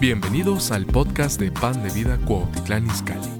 [0.00, 3.32] Bienvenidos al podcast de Pan de Vida Cuautitlán Izcalli,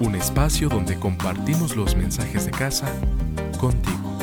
[0.00, 2.92] un espacio donde compartimos los mensajes de casa
[3.60, 4.18] contigo.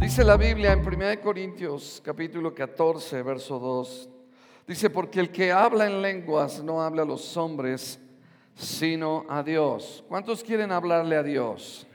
[0.00, 4.08] Dice la Biblia en 1 Corintios capítulo 14, verso 2,
[4.66, 8.00] dice, porque el que habla en lenguas no habla a los hombres,
[8.54, 10.04] sino a Dios.
[10.08, 11.86] ¿Cuántos quieren hablarle a Dios?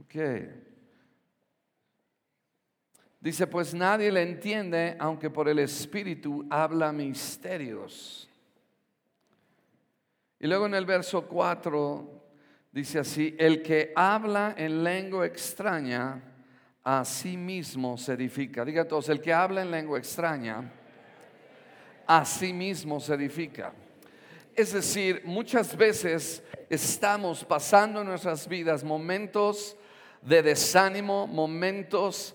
[0.00, 0.14] Ok.
[3.20, 8.28] Dice, pues nadie le entiende, aunque por el Espíritu habla misterios.
[10.38, 12.22] Y luego en el verso 4
[12.70, 16.22] dice así, el que habla en lengua extraña,
[16.84, 18.64] a sí mismo se edifica.
[18.64, 20.72] Diga todos, el que habla en lengua extraña,
[22.06, 23.74] a sí mismo se edifica.
[24.58, 29.76] Es decir, muchas veces estamos pasando en nuestras vidas momentos
[30.20, 32.34] de desánimo, momentos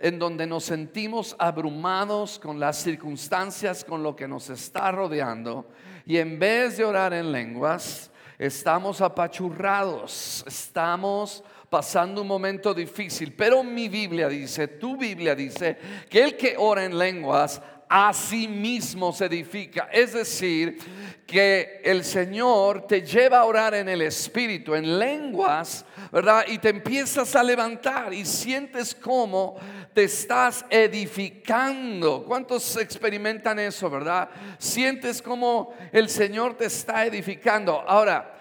[0.00, 5.66] en donde nos sentimos abrumados con las circunstancias, con lo que nos está rodeando,
[6.06, 13.34] y en vez de orar en lenguas, estamos apachurrados, estamos pasando un momento difícil.
[13.34, 15.76] Pero mi Biblia dice, tu Biblia dice,
[16.08, 19.88] que el que ora en lenguas a sí mismo se edifica.
[19.92, 20.78] Es decir,
[21.26, 26.44] que el Señor te lleva a orar en el Espíritu, en lenguas, ¿verdad?
[26.48, 29.56] Y te empiezas a levantar y sientes cómo
[29.92, 32.24] te estás edificando.
[32.24, 34.28] ¿Cuántos experimentan eso, verdad?
[34.58, 37.82] Sientes cómo el Señor te está edificando.
[37.86, 38.34] Ahora,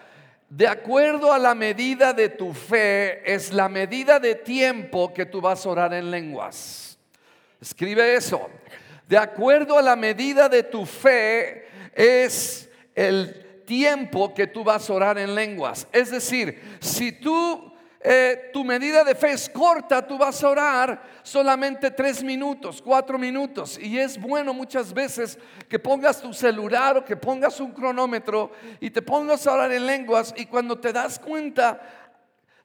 [0.49, 5.41] de acuerdo a la medida de tu fe, es la medida de tiempo que tú
[5.41, 6.97] vas a orar en lenguas.
[7.59, 8.47] Escribe eso.
[9.07, 14.93] De acuerdo a la medida de tu fe es el tiempo que tú vas a
[14.93, 15.88] orar en lenguas.
[15.91, 17.71] Es decir, si tú
[18.07, 23.17] eh, tu medida de fe es corta, tú vas a orar solamente tres minutos, cuatro
[23.17, 23.79] minutos.
[23.79, 28.91] Y es bueno muchas veces que pongas tu celular o que pongas un cronómetro y
[28.91, 31.81] te pongas a orar en lenguas y cuando te das cuenta,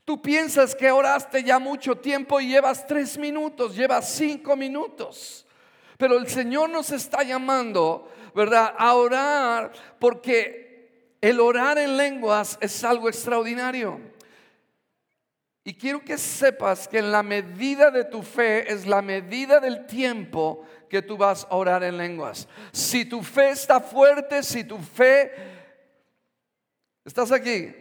[0.04, 5.46] tú piensas que oraste ya mucho tiempo y llevas tres minutos, llevas cinco minutos.
[6.00, 8.74] Pero el Señor nos está llamando, ¿verdad?
[8.78, 14.00] A orar porque el orar en lenguas es algo extraordinario.
[15.62, 19.86] Y quiero que sepas que en la medida de tu fe es la medida del
[19.86, 22.48] tiempo que tú vas a orar en lenguas.
[22.72, 25.30] Si tu fe está fuerte, si tu fe...
[27.04, 27.74] ¿Estás aquí?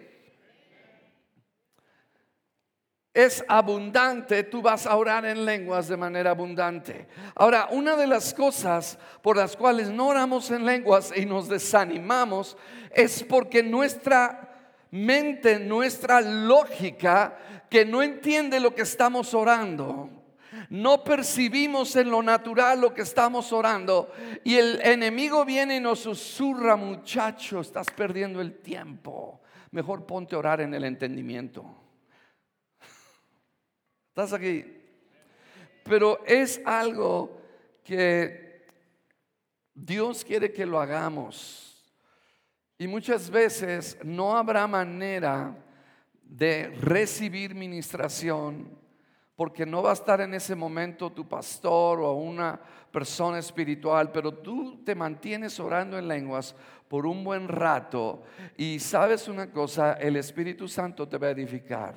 [3.25, 7.07] Es abundante, tú vas a orar en lenguas de manera abundante.
[7.35, 12.57] Ahora, una de las cosas por las cuales no oramos en lenguas y nos desanimamos
[12.91, 14.49] es porque nuestra
[14.91, 17.37] mente, nuestra lógica,
[17.69, 20.09] que no entiende lo que estamos orando,
[20.69, 24.11] no percibimos en lo natural lo que estamos orando
[24.43, 29.41] y el enemigo viene y nos susurra, muchacho, estás perdiendo el tiempo.
[29.71, 31.88] Mejor ponte a orar en el entendimiento.
[34.19, 34.65] ¿Estás aquí?
[35.85, 37.39] Pero es algo
[37.85, 38.67] que
[39.73, 41.81] Dios quiere que lo hagamos.
[42.77, 45.55] Y muchas veces no habrá manera
[46.21, 48.77] de recibir ministración
[49.37, 52.59] porque no va a estar en ese momento tu pastor o una
[52.91, 56.53] persona espiritual, pero tú te mantienes orando en lenguas
[56.89, 58.23] por un buen rato
[58.57, 61.95] y sabes una cosa, el Espíritu Santo te va a edificar,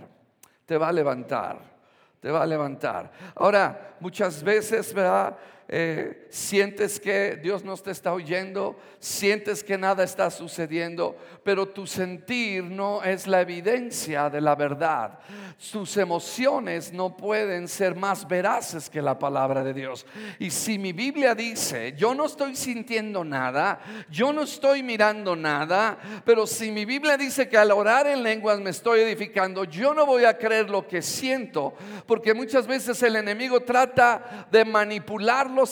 [0.65, 1.72] te va a levantar
[2.23, 3.11] te va a levantar.
[3.35, 5.37] Ahora, muchas veces, ¿verdad?
[5.69, 11.87] Eh, sientes que Dios no te está oyendo, sientes que nada está sucediendo, pero tu
[11.87, 15.19] sentir no es la evidencia de la verdad.
[15.71, 20.05] Tus emociones no pueden ser más veraces que la palabra de Dios.
[20.39, 25.99] Y si mi Biblia dice, yo no estoy sintiendo nada, yo no estoy mirando nada,
[26.25, 30.07] pero si mi Biblia dice que al orar en lenguas me estoy edificando, yo no
[30.07, 31.75] voy a creer lo que siento,
[32.07, 34.65] porque muchas veces el enemigo trata de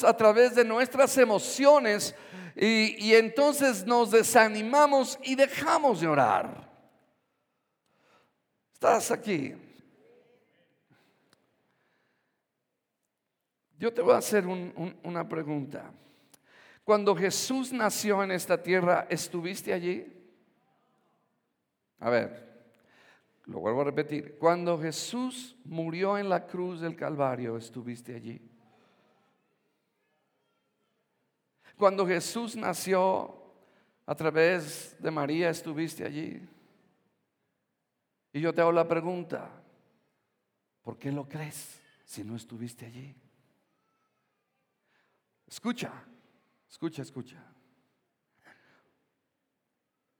[0.05, 2.15] a través de nuestras emociones
[2.57, 6.71] y, entonces nos desanimamos y dejamos de orar.
[8.75, 9.55] ¿Estás aquí?
[13.79, 15.91] Yo te voy a hacer una pregunta.
[16.85, 20.07] Cuando Jesús nació en esta tierra, ¿estuviste allí?
[21.99, 22.51] A ver,
[23.47, 24.37] lo vuelvo a repetir.
[24.39, 28.50] Cuando Jesús murió en la cruz del Calvario, ¿estuviste allí?
[31.81, 33.35] Cuando Jesús nació
[34.05, 36.47] a través de María, estuviste allí.
[38.35, 39.51] Y yo te hago la pregunta,
[40.83, 43.17] ¿por qué lo crees si no estuviste allí?
[45.49, 45.91] Escucha,
[46.69, 47.43] escucha, escucha.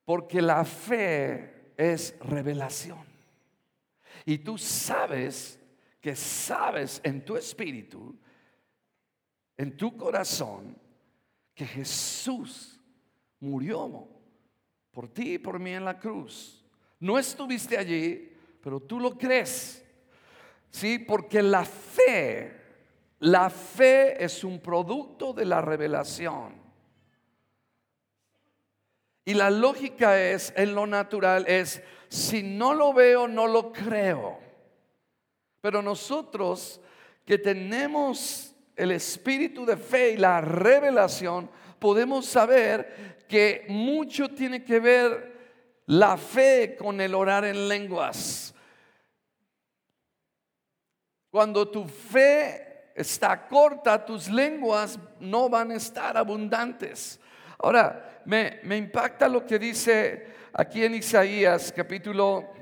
[0.07, 3.05] Porque la fe es revelación.
[4.25, 5.61] Y tú sabes
[6.01, 8.19] que sabes en tu espíritu,
[9.59, 10.89] en tu corazón,
[11.55, 12.81] que Jesús
[13.41, 14.09] murió
[14.91, 16.65] por ti y por mí en la cruz.
[16.99, 18.33] No estuviste allí,
[18.63, 19.85] pero tú lo crees.
[20.71, 22.61] Sí, porque la fe,
[23.19, 26.61] la fe es un producto de la revelación.
[29.25, 34.39] Y la lógica es, en lo natural, es, si no lo veo, no lo creo.
[35.61, 36.81] Pero nosotros
[37.25, 44.81] que tenemos el espíritu de fe y la revelación, podemos saber que mucho tiene que
[44.81, 45.31] ver
[45.87, 48.55] la fe con el orar en lenguas.
[51.31, 57.21] Cuando tu fe está corta, tus lenguas no van a estar abundantes.
[57.59, 62.53] Ahora, me, me impacta lo que dice aquí en Isaías capítulo,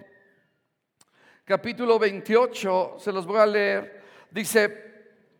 [1.44, 4.02] capítulo 28, se los voy a leer.
[4.30, 4.87] Dice,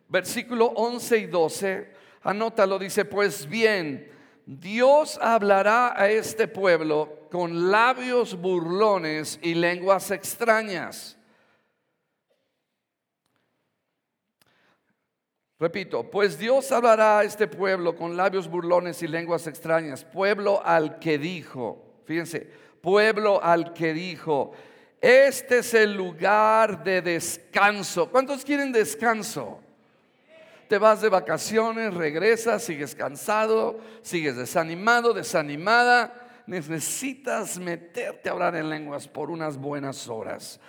[0.09, 4.11] versículo 11 y 12, anótalo, dice, pues bien,
[4.45, 11.15] Dios hablará a este pueblo con labios burlones y lenguas extrañas.
[15.59, 20.99] Repito, pues Dios hablará a este pueblo con labios burlones y lenguas extrañas, pueblo al
[20.99, 22.49] que dijo, fíjense,
[22.81, 24.53] pueblo al que dijo,
[25.01, 28.09] este es el lugar de descanso.
[28.09, 29.59] ¿Cuántos quieren descanso?
[30.69, 38.69] Te vas de vacaciones, regresas, sigues cansado, sigues desanimado, desanimada, necesitas meterte a hablar en
[38.69, 40.59] lenguas por unas buenas horas.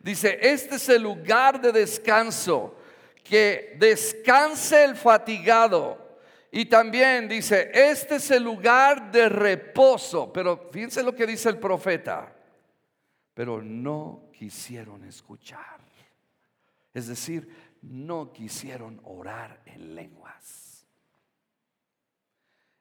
[0.00, 2.76] Dice, este es el lugar de descanso,
[3.24, 6.20] que descanse el fatigado.
[6.52, 10.32] Y también dice, este es el lugar de reposo.
[10.32, 12.32] Pero fíjense lo que dice el profeta.
[13.34, 15.78] Pero no quisieron escuchar.
[16.94, 17.48] Es decir,
[17.82, 20.86] no quisieron orar en lenguas.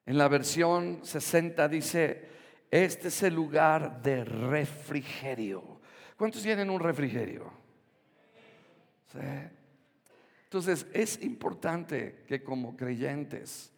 [0.06, 2.30] En la versión 60 dice,
[2.72, 5.82] este es el lugar de refrigerio.
[6.18, 7.52] ¿Cuántos tienen un refrigerio?
[10.44, 13.74] Entonces es importante que como creyentes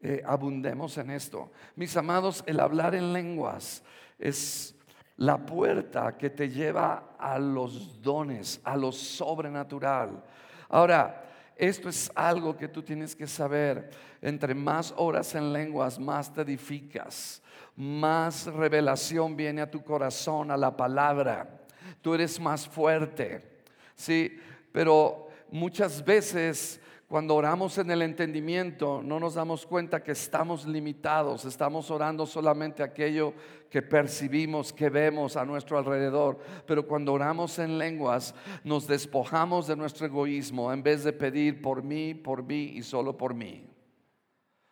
[0.00, 1.52] eh, abundemos en esto.
[1.76, 3.82] Mis amados, el hablar en lenguas
[4.18, 4.77] es
[5.18, 10.22] la puerta que te lleva a los dones, a lo sobrenatural.
[10.68, 11.24] Ahora,
[11.56, 13.90] esto es algo que tú tienes que saber.
[14.22, 17.42] Entre más horas en lenguas, más te edificas,
[17.74, 21.62] más revelación viene a tu corazón, a la palabra.
[22.00, 23.62] Tú eres más fuerte.
[23.96, 24.38] Sí,
[24.70, 31.46] pero muchas veces cuando oramos en el entendimiento, no nos damos cuenta que estamos limitados,
[31.46, 33.32] estamos orando solamente aquello
[33.70, 36.38] que percibimos, que vemos a nuestro alrededor.
[36.66, 41.82] Pero cuando oramos en lenguas, nos despojamos de nuestro egoísmo en vez de pedir por
[41.82, 43.66] mí, por mí y solo por mí.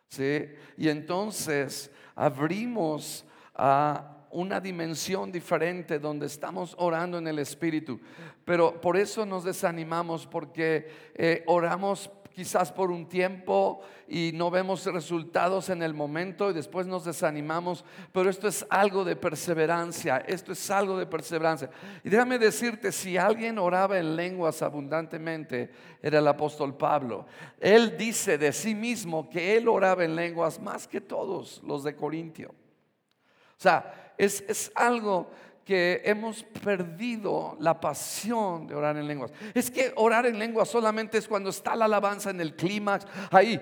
[0.09, 0.45] ¿Sí?
[0.77, 7.99] Y entonces abrimos a una dimensión diferente donde estamos orando en el Espíritu.
[8.45, 14.85] Pero por eso nos desanimamos porque eh, oramos quizás por un tiempo y no vemos
[14.85, 20.51] resultados en el momento y después nos desanimamos, pero esto es algo de perseverancia, esto
[20.51, 21.71] es algo de perseverancia.
[22.03, 27.25] Y déjame decirte, si alguien oraba en lenguas abundantemente, era el apóstol Pablo.
[27.59, 31.95] Él dice de sí mismo que él oraba en lenguas más que todos los de
[31.95, 32.49] Corintio.
[32.49, 35.31] O sea, es, es algo
[35.67, 39.33] que hemos perdido la pasión de orar en lenguas.
[39.53, 43.05] Es que orar en lenguas solamente es cuando está la alabanza en el clímax.
[43.29, 43.59] Ahí,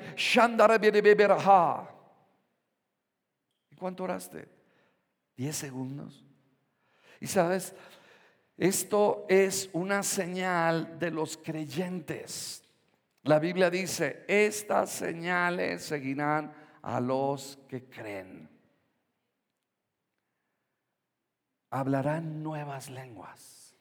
[3.71, 4.47] ¿Y cuánto oraste?
[5.35, 6.23] Diez segundos.
[7.19, 7.73] Y sabes,
[8.55, 12.63] esto es una señal de los creyentes.
[13.23, 18.54] La Biblia dice, estas señales seguirán a los que creen.
[21.69, 23.75] Hablarán nuevas lenguas.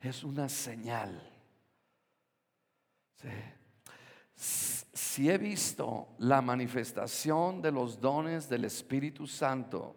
[0.00, 1.30] Es una señal.
[4.34, 9.96] Si he visto la manifestación de los dones del Espíritu Santo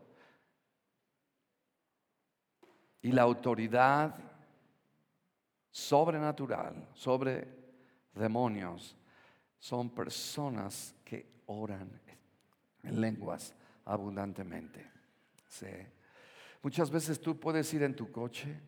[3.02, 4.16] y la autoridad
[5.72, 7.48] sobrenatural sobre
[8.14, 8.96] demonios,
[9.60, 11.90] son personas que oran
[12.84, 13.54] en lenguas
[13.86, 14.90] abundantemente.
[15.48, 15.68] ¿sí?
[16.62, 18.60] Muchas veces tú puedes ir en tu coche,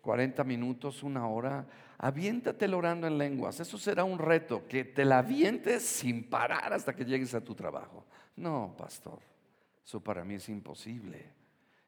[0.00, 1.66] 40 minutos, una hora,
[1.98, 3.60] aviéntate orando en lenguas.
[3.60, 7.54] Eso será un reto, que te la avientes sin parar hasta que llegues a tu
[7.54, 8.04] trabajo.
[8.36, 9.20] No, pastor,
[9.84, 11.24] eso para mí es imposible.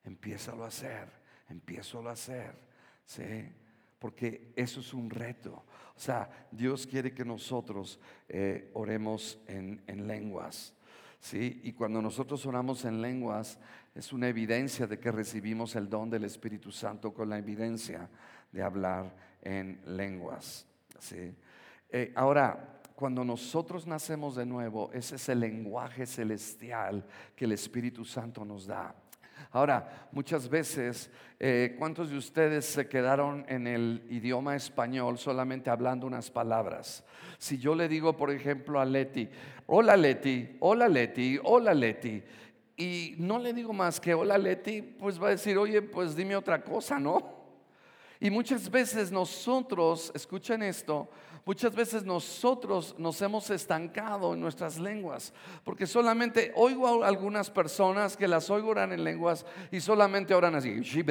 [0.04, 1.08] Empiézalo a hacer,
[1.48, 2.54] empiézalo a hacer,
[3.04, 3.48] ¿sí?
[3.98, 5.64] Porque eso es un reto.
[5.96, 10.74] O sea, Dios quiere que nosotros eh, oremos en, en lenguas.
[11.22, 11.60] ¿Sí?
[11.62, 13.58] Y cuando nosotros oramos en lenguas,
[13.94, 18.10] es una evidencia de que recibimos el don del Espíritu Santo con la evidencia
[18.50, 20.66] de hablar en lenguas.
[20.98, 21.34] ¿sí?
[21.88, 28.04] Eh, ahora, cuando nosotros nacemos de nuevo, ese es el lenguaje celestial que el Espíritu
[28.04, 28.94] Santo nos da.
[29.52, 36.06] Ahora, muchas veces, eh, ¿cuántos de ustedes se quedaron en el idioma español solamente hablando
[36.06, 37.04] unas palabras?
[37.36, 39.28] Si yo le digo, por ejemplo, a Leti,
[39.66, 42.22] hola Leti, hola Leti, hola Leti,
[42.78, 46.34] y no le digo más que hola Leti, pues va a decir, oye, pues dime
[46.34, 47.41] otra cosa, ¿no?
[48.22, 51.08] Y muchas veces nosotros, escuchen esto,
[51.44, 55.32] Muchas veces nosotros nos hemos estancado en nuestras lenguas,
[55.64, 60.54] porque solamente oigo a algunas personas que las oigo orar en lenguas y solamente oran
[60.54, 61.02] así, y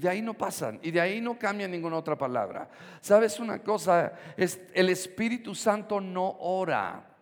[0.00, 2.68] de ahí no pasan, y de ahí no cambian ninguna otra palabra.
[3.00, 4.12] ¿Sabes una cosa?
[4.36, 7.17] El Espíritu Santo no ora.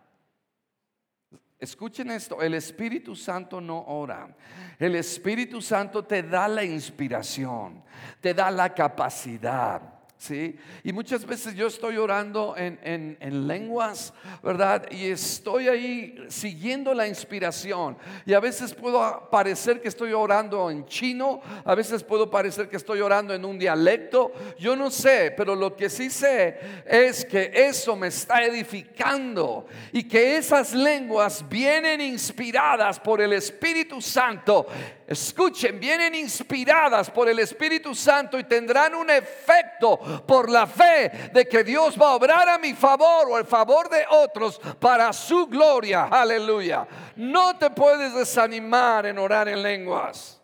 [1.59, 4.35] Escuchen esto, el Espíritu Santo no ora.
[4.77, 7.83] El Espíritu Santo te da la inspiración,
[8.21, 10.57] te da la capacidad ¿sí?
[10.83, 14.85] Y muchas veces yo estoy orando en, lenguas, ¿verdad?
[14.91, 17.97] Y estoy ahí siguiendo la inspiración.
[18.25, 22.77] Y a veces puedo parecer que estoy orando en chino, a veces puedo parecer que
[22.77, 24.31] estoy orando en un dialecto.
[24.59, 30.03] Yo no sé, pero lo que sí sé es que eso me está edificando y
[30.03, 34.67] que esas lenguas vienen inspiradas por el Espíritu Santo
[35.07, 41.47] escuchen, vienen inspiradas por el Espíritu Santo y tendrán un efecto por la fe de
[41.47, 45.47] que Dios va a obrar a mi favor o el favor de otros para su
[45.47, 46.05] gloria.
[46.05, 46.87] Aleluya.
[47.15, 50.41] No te puedes desanimar en orar en lenguas.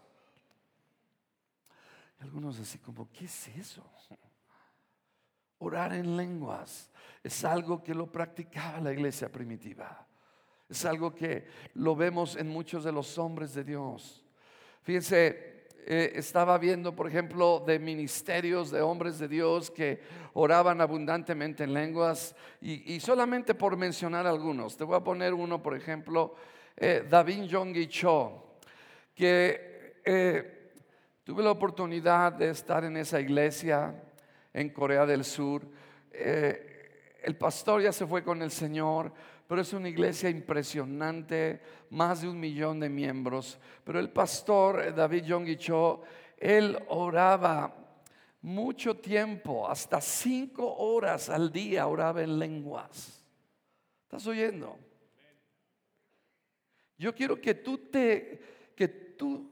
[2.20, 3.84] Algunos así como, ¿qué es eso?
[5.60, 6.90] Orar en lenguas
[7.24, 10.06] es algo que lo practicaba la iglesia primitiva.
[10.70, 14.26] Es algo que lo vemos en muchos de los hombres de Dios.
[14.82, 15.53] Fíjense,
[15.86, 20.02] eh, estaba viendo, por ejemplo, de ministerios de hombres de Dios que
[20.34, 25.76] oraban abundantemente en lenguas y, solamente por mencionar algunos, te voy a poner uno, por
[25.76, 26.36] ejemplo,
[26.78, 28.58] eh, David Yonggi Cho,
[29.14, 30.72] que eh,
[31.24, 33.94] tuve la oportunidad de estar en esa iglesia
[34.54, 35.68] en Corea del Sur.
[36.14, 39.12] el pastor ya se fue con el Señor,
[39.48, 43.60] pero es una iglesia impresionante, más de un millón de miembros.
[43.84, 46.02] Pero el pastor eh, David Yonggi Cho,
[46.38, 47.76] él oraba
[48.42, 53.24] mucho tiempo, hasta cinco horas al día oraba en lenguas.
[54.04, 54.78] ¿Estás oyendo?
[56.98, 59.52] Yo quiero que tú te, que tú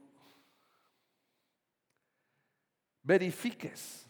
[3.02, 4.08] verifiques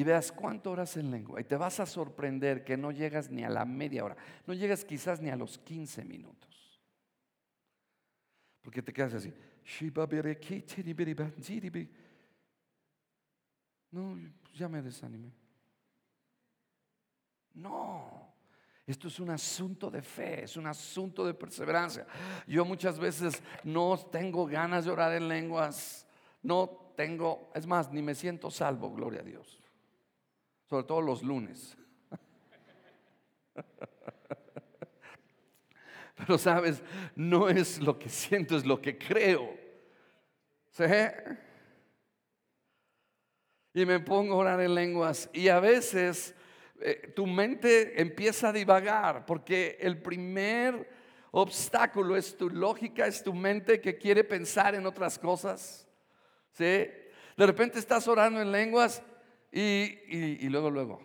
[0.00, 1.42] y veas cuánto horas en lengua.
[1.42, 4.16] Y te vas a sorprender que no llegas ni a la media hora.
[4.46, 6.80] No llegas quizás ni a los 15 minutos.
[8.62, 9.30] Porque te quedas así.
[13.90, 14.18] No,
[14.54, 15.34] ya me desanimé.
[17.52, 18.32] No.
[18.86, 22.06] Esto es un asunto de fe, es un asunto de perseverancia.
[22.46, 26.06] Yo muchas veces no tengo ganas de orar en lenguas,
[26.42, 29.60] no tengo, es más, ni me siento salvo, gloria a Dios
[30.70, 31.76] sobre todo los lunes.
[36.14, 36.80] Pero sabes,
[37.16, 39.52] no es lo que siento, es lo que creo.
[40.70, 40.84] ¿Sí?
[43.74, 46.36] Y me pongo a orar en lenguas y a veces
[46.80, 50.88] eh, tu mente empieza a divagar porque el primer
[51.32, 55.88] obstáculo es tu lógica, es tu mente que quiere pensar en otras cosas.
[56.52, 56.64] ¿Sí?
[56.64, 59.02] De repente estás orando en lenguas
[59.52, 61.00] y, luego, luego.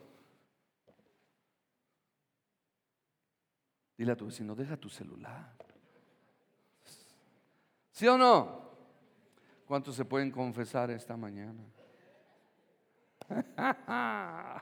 [3.98, 5.56] Dile a tu vecino, deja tu celular.
[7.92, 8.66] ¿Sí o no?
[9.66, 11.64] ¿Cuántos se pueden confesar esta mañana?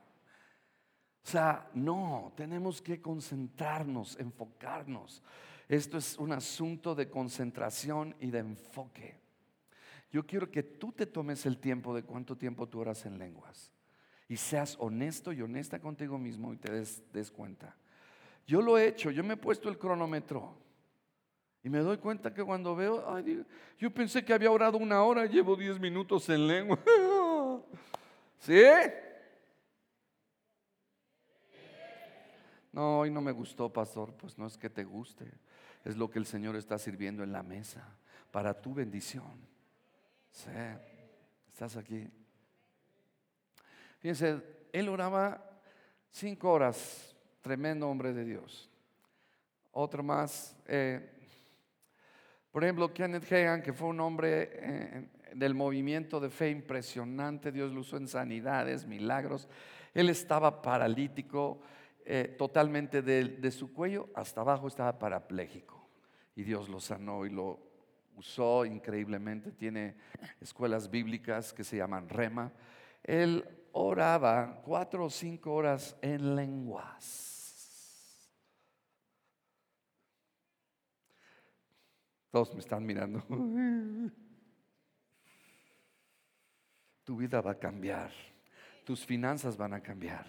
[1.24, 5.22] o sea, no, tenemos que concentrarnos, enfocarnos.
[5.68, 9.23] Esto es un asunto de concentración y de enfoque.
[10.14, 13.72] Yo quiero que tú te tomes el tiempo de cuánto tiempo tú oras en lenguas
[14.30, 17.76] y seas honesto y honesta contigo mismo y te des, cuenta.
[18.46, 20.56] Yo lo he hecho, yo me he puesto el cronómetro
[21.64, 23.44] Y me doy cuenta que cuando veo, ay,
[23.80, 26.78] yo pensé que había orado una hora, llevo diez minutos en lengua.
[28.38, 28.62] ¿Sí?
[32.72, 34.14] No, hoy no me gustó, pastor.
[34.14, 35.26] Pues no es que te guste,
[35.84, 37.98] es lo que el Señor está sirviendo en la mesa
[38.30, 39.53] para tu bendición.
[40.34, 40.50] Sí,
[41.48, 42.10] estás aquí.
[44.00, 44.42] Fíjense,
[44.74, 45.62] él oraba
[46.10, 48.70] cinco horas, tremendo hombre de Dios.
[49.72, 51.08] Otro más, eh,
[52.52, 57.72] por ejemplo, Kenneth Hagan, que fue un hombre eh, del movimiento de fe impresionante, Dios
[57.72, 59.48] lo usó en sanidades, milagros.
[59.94, 61.62] Él estaba paralítico,
[62.06, 65.88] eh, totalmente de, su cuello hasta abajo estaba parapléjico.
[66.36, 67.73] Y Dios lo sanó y lo
[68.18, 69.52] usó increíblemente.
[69.52, 69.96] Tiene
[70.40, 72.52] escuelas bíblicas que se llaman Rema.
[73.04, 77.34] Él oraba cuatro o cinco horas en lenguas.
[82.32, 83.24] Todos me están mirando.
[87.04, 88.12] Tu vida va a cambiar.
[88.86, 90.26] Tus finanzas van a cambiar.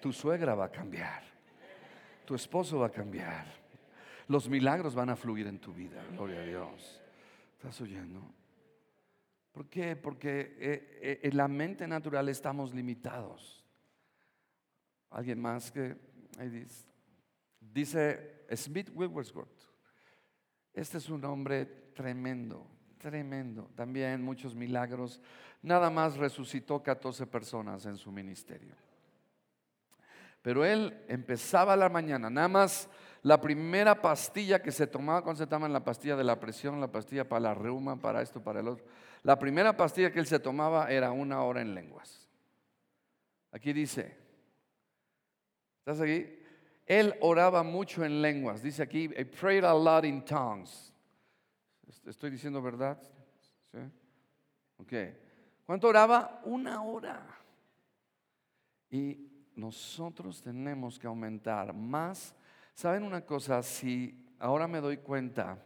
[0.00, 1.24] Tu suegra va a cambiar.
[2.24, 3.44] Tu esposo va a cambiar.
[4.28, 6.02] Los milagros van a fluir en tu vida.
[6.12, 7.01] Gloria a Dios.
[7.62, 8.20] ¿Estás oyendo?
[9.52, 9.94] ¿Por qué?
[9.94, 13.64] Porque eh, eh, en la mente natural estamos limitados.
[15.10, 15.96] Alguien más que
[16.40, 16.84] dice,
[17.60, 19.70] dice Smith Wigglesworth
[20.72, 22.66] este es un hombre tremendo,
[22.98, 23.70] tremendo.
[23.76, 25.20] También muchos milagros.
[25.62, 28.74] Nada más resucitó 14 personas en su ministerio.
[30.42, 32.88] Pero él empezaba la mañana, nada más
[33.22, 36.90] la primera pastilla que se tomaba cuando se toma la pastilla de la presión, la
[36.90, 38.84] pastilla para la reuma, para esto, para el otro.
[39.22, 42.28] La primera pastilla que él se tomaba era una hora en lenguas.
[43.52, 44.16] Aquí dice,
[45.78, 46.36] ¿estás aquí?
[46.84, 48.60] Él oraba mucho en lenguas.
[48.60, 50.92] Dice aquí, I prayed a lot in tongues.
[52.04, 52.98] ¿Estoy diciendo verdad?
[53.70, 53.78] ¿Sí?
[54.78, 54.92] Ok.
[55.64, 56.40] ¿Cuánto oraba?
[56.44, 57.24] Una hora.
[58.90, 62.34] Y nosotros tenemos que aumentar más.
[62.74, 63.62] ¿Saben una cosa?
[63.62, 65.58] Si ahora me doy cuenta,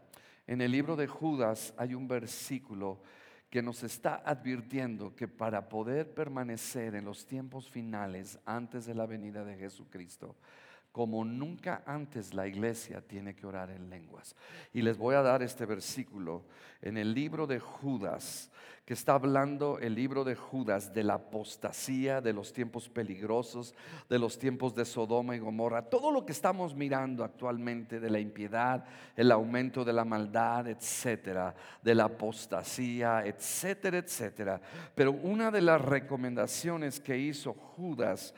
[0.46, 3.00] en el libro de Judas hay un versículo
[3.48, 9.06] que nos está advirtiendo que para poder permanecer en los tiempos finales antes de la
[9.06, 10.36] venida de Jesucristo,
[10.90, 14.34] como nunca antes la iglesia tiene que orar en lenguas.
[14.72, 16.44] Y les voy a dar este versículo
[16.82, 18.50] en el libro de Judas,
[18.86, 23.74] que está hablando el libro de Judas de la apostasía, de los tiempos peligrosos,
[24.08, 28.20] de los tiempos de Sodoma y Gomorra, todo lo que estamos mirando actualmente de la
[28.20, 28.84] impiedad,
[29.16, 34.60] el aumento de la maldad, etcétera, de la apostasía, etcétera, etcétera.
[34.94, 38.32] Pero una de las recomendaciones que hizo Judas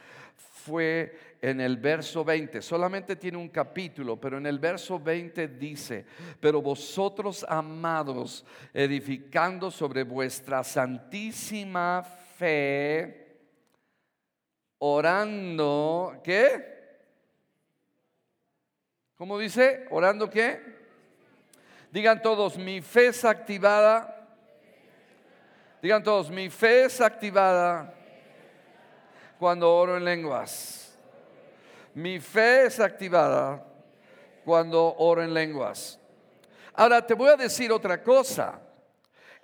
[0.64, 2.60] fue en el verso 20.
[2.62, 6.04] Solamente tiene un capítulo, pero en el verso 20 dice,
[6.40, 12.02] pero vosotros amados, edificando sobre vuestra santísima
[12.36, 13.40] fe,
[14.78, 16.78] orando, ¿qué?
[19.16, 19.86] ¿Cómo dice?
[19.90, 20.78] ¿Orando qué?
[21.90, 24.14] Digan todos, mi fe es activada.
[25.82, 27.94] Digan todos, mi fe es activada
[29.38, 30.96] cuando oro en lenguas.
[31.94, 33.64] Mi fe es activada
[34.44, 35.98] cuando oro en lenguas.
[36.74, 38.60] Ahora te voy a decir otra cosa.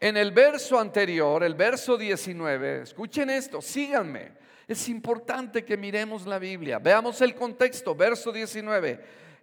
[0.04, 4.32] En el verso anterior, el verso 19, escuchen esto, síganme.
[4.68, 6.78] Es importante que miremos la Biblia.
[6.78, 9.00] Veamos el contexto, verso 19.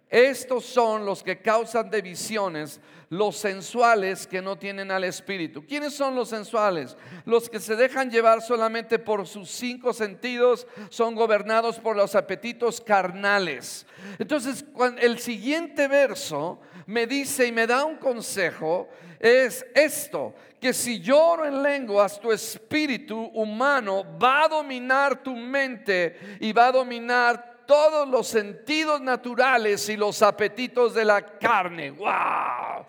[0.08, 5.66] Estos son los que causan divisiones, los sensuales que no tienen al Espíritu.
[5.66, 6.96] ¿Quiénes son los sensuales?
[7.24, 12.80] Los que se dejan llevar solamente por sus cinco sentidos, son gobernados por los apetitos
[12.80, 13.84] carnales.
[14.20, 14.64] Entonces,
[15.00, 18.88] el siguiente verso me dice y me da un consejo,
[19.22, 26.38] es esto, que si lloro en lenguas, tu espíritu humano va a dominar tu mente
[26.40, 31.92] y va a dominar todos los sentidos naturales y los apetitos de la carne.
[31.92, 32.84] ¡Wow!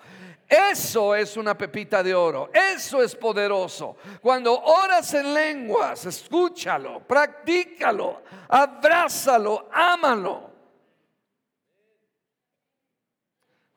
[0.48, 2.50] Eso es una pepita de oro.
[2.54, 3.98] Eso es poderoso.
[4.22, 10.53] Cuando oras en lenguas, escúchalo, practícalo, abrázalo, ámalo.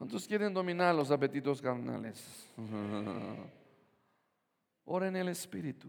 [0.07, 2.49] ¿Cuántos quieren dominar los apetitos carnales?
[4.85, 5.88] Ora en el Espíritu.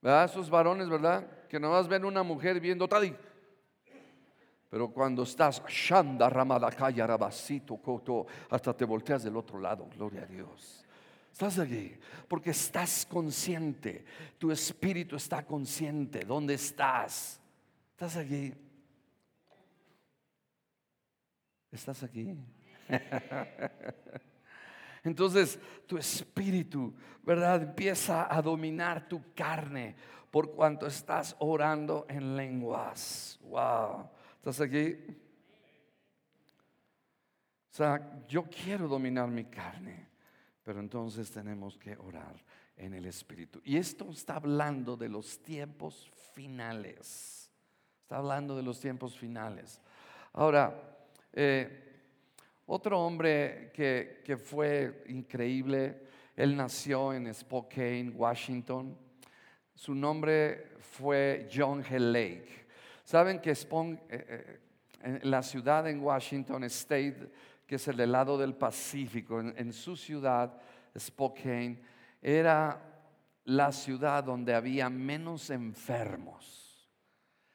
[0.00, 0.26] ¿Verdad?
[0.26, 1.26] Esos varones, ¿verdad?
[1.48, 3.16] Que nomás ven una mujer viendo tal y
[4.70, 10.84] pero cuando estás, Shanda Rabasito Koto, hasta te volteas del otro lado, gloria a Dios.
[11.32, 14.04] Estás allí porque estás consciente,
[14.38, 16.24] tu espíritu está consciente.
[16.24, 17.40] ¿Dónde estás?
[17.90, 18.54] Estás allí.
[21.72, 22.38] Estás aquí.
[25.04, 27.62] Entonces tu espíritu, ¿verdad?
[27.62, 29.94] Empieza a dominar tu carne
[30.30, 33.38] por cuanto estás orando en lenguas.
[33.42, 34.08] Wow.
[34.36, 34.96] ¿Estás aquí?
[37.70, 40.08] O sea, yo quiero dominar mi carne,
[40.62, 42.34] pero entonces tenemos que orar
[42.76, 43.60] en el Espíritu.
[43.64, 47.50] Y esto está hablando de los tiempos finales.
[48.02, 49.80] Está hablando de los tiempos finales.
[50.32, 50.98] Ahora,
[51.32, 51.83] eh,
[52.66, 56.00] otro hombre que, que, fue increíble,
[56.34, 58.96] él nació en Spokane, Washington.
[59.74, 61.98] Su nombre fue John G.
[61.98, 62.66] Lake.
[63.04, 64.60] Saben que Spon, eh,
[65.02, 67.30] eh, la ciudad en Washington State,
[67.66, 70.58] que es el del lado del Pacífico, en, en su ciudad,
[70.98, 71.82] Spokane,
[72.22, 72.80] era
[73.44, 76.88] la ciudad donde había menos enfermos.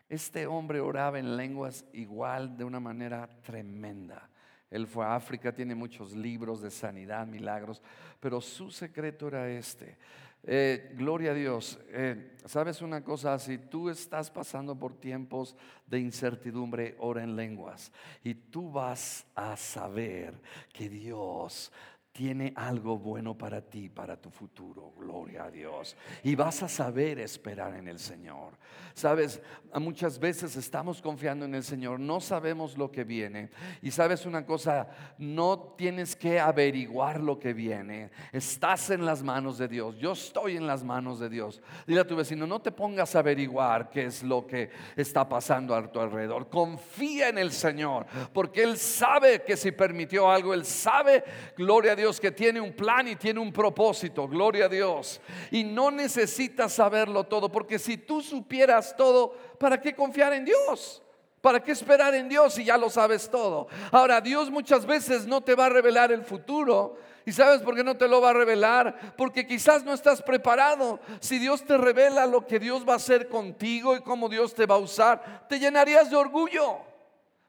[0.08, 4.30] Este hombre oraba en lenguas igual de una manera tremenda.
[4.72, 7.82] Él fue a África, tiene muchos libros de sanidad, milagros,
[8.20, 9.98] pero su secreto era este.
[10.44, 11.80] Eh, gloria a Dios.
[11.90, 13.38] Eh, ¿Sabes una cosa?
[13.40, 15.56] Si tú estás pasando por tiempos
[15.86, 17.92] de incertidumbre, ora en lenguas.
[18.24, 20.40] Y tú vas a saber
[20.72, 21.72] que Dios
[22.20, 24.92] tiene algo bueno para ti, para tu futuro.
[24.98, 25.96] Gloria a Dios.
[26.22, 28.58] Y vas a saber esperar en el Señor.
[28.94, 29.42] Sabes,
[29.76, 33.52] muchas veces estamos confiando en el Señor, no sabemos lo que viene.
[33.82, 38.12] Y sabes una cosa, no tienes que averiguar lo que viene.
[38.34, 39.96] Estás en las manos de Dios.
[39.98, 41.62] Yo estoy en las manos de Dios.
[41.88, 45.74] Dile a tu vecino, no te pongas a averiguar qué es lo que está pasando
[45.74, 46.50] a tu alrededor.
[46.50, 51.24] Confía en el Señor, porque Él sabe que si permitió algo, Él sabe,
[51.56, 55.20] gloria a Dios que tiene un plan y tiene un propósito, gloria a Dios.
[55.52, 61.02] Y no necesitas saberlo todo, porque si tú supieras todo, ¿para qué confiar en Dios?
[61.42, 63.68] ¿Para qué esperar en Dios si ya lo sabes todo?
[63.92, 66.98] Ahora, Dios muchas veces no te va a revelar el futuro.
[67.26, 69.16] ¿Y sabes por qué no te lo va a revelar?
[69.18, 71.00] Porque quizás no estás preparado.
[71.20, 74.66] Si Dios te revela lo que Dios va a hacer contigo y cómo Dios te
[74.66, 76.80] va a usar, te llenarías de orgullo.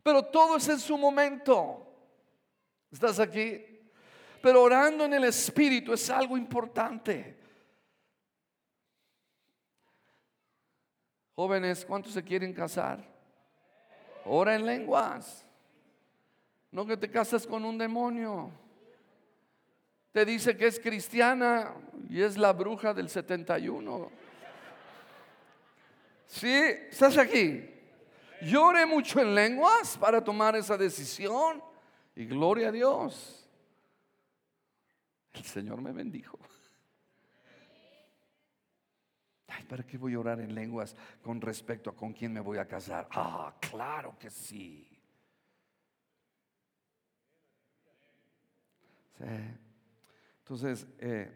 [0.03, 1.87] Pero todo es en su momento.
[2.93, 3.70] ¿Estás aquí?
[4.43, 7.37] Pero orando en el Espíritu es algo importante.
[11.35, 13.03] Jóvenes, ¿cuántos se quieren casar?
[14.25, 15.47] Ora en lenguas.
[16.71, 18.51] No que te casas con un demonio.
[20.13, 21.75] Te dice que es cristiana
[22.09, 24.11] y es la bruja del 71.
[26.27, 26.53] Sí,
[26.91, 27.69] estás aquí.
[28.43, 31.63] Llore mucho en lenguas para tomar esa decisión.
[32.15, 33.40] Y gloria a Dios.
[35.33, 36.39] El Señor me bendijo.
[39.49, 42.59] Ay, ¿para qué voy a orar en lenguas con respecto a con quién me voy
[42.59, 43.09] a casar?
[43.11, 44.87] Ah, claro que sí.
[50.39, 51.31] Entonces, eh,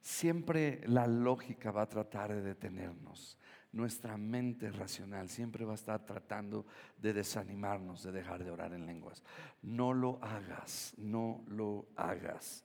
[0.00, 3.38] siempre la lógica va a tratar de detenernos.
[3.76, 6.64] Nuestra mente racional siempre va a estar tratando
[6.96, 9.22] de desanimarnos, de dejar de orar en lenguas.
[9.60, 12.64] No lo hagas, no lo hagas.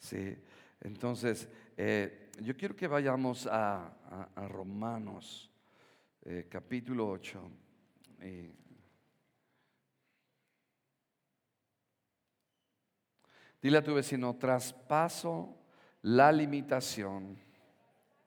[0.00, 0.36] ¿sí?
[0.80, 5.48] Entonces, eh, yo quiero que vayamos a, Romanos
[6.24, 7.50] eh, capítulo 8.
[13.62, 15.56] dile a tu vecino, traspaso
[16.02, 17.38] la limitación.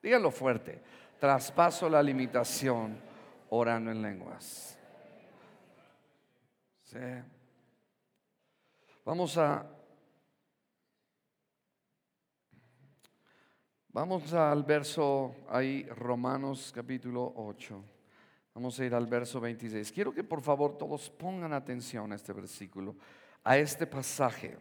[0.02, 0.82] Dígalo fuerte
[1.22, 3.00] traspaso la limitación
[3.52, 4.76] orando en lenguas.
[9.06, 9.64] Vamos a
[13.94, 17.84] Vamos al verso ahí, Romanos capítulo 8.
[18.56, 19.92] Vamos a ir al verso 26.
[19.92, 22.96] Quiero que por favor todos pongan atención a este versículo,
[23.44, 24.58] a este pasaje.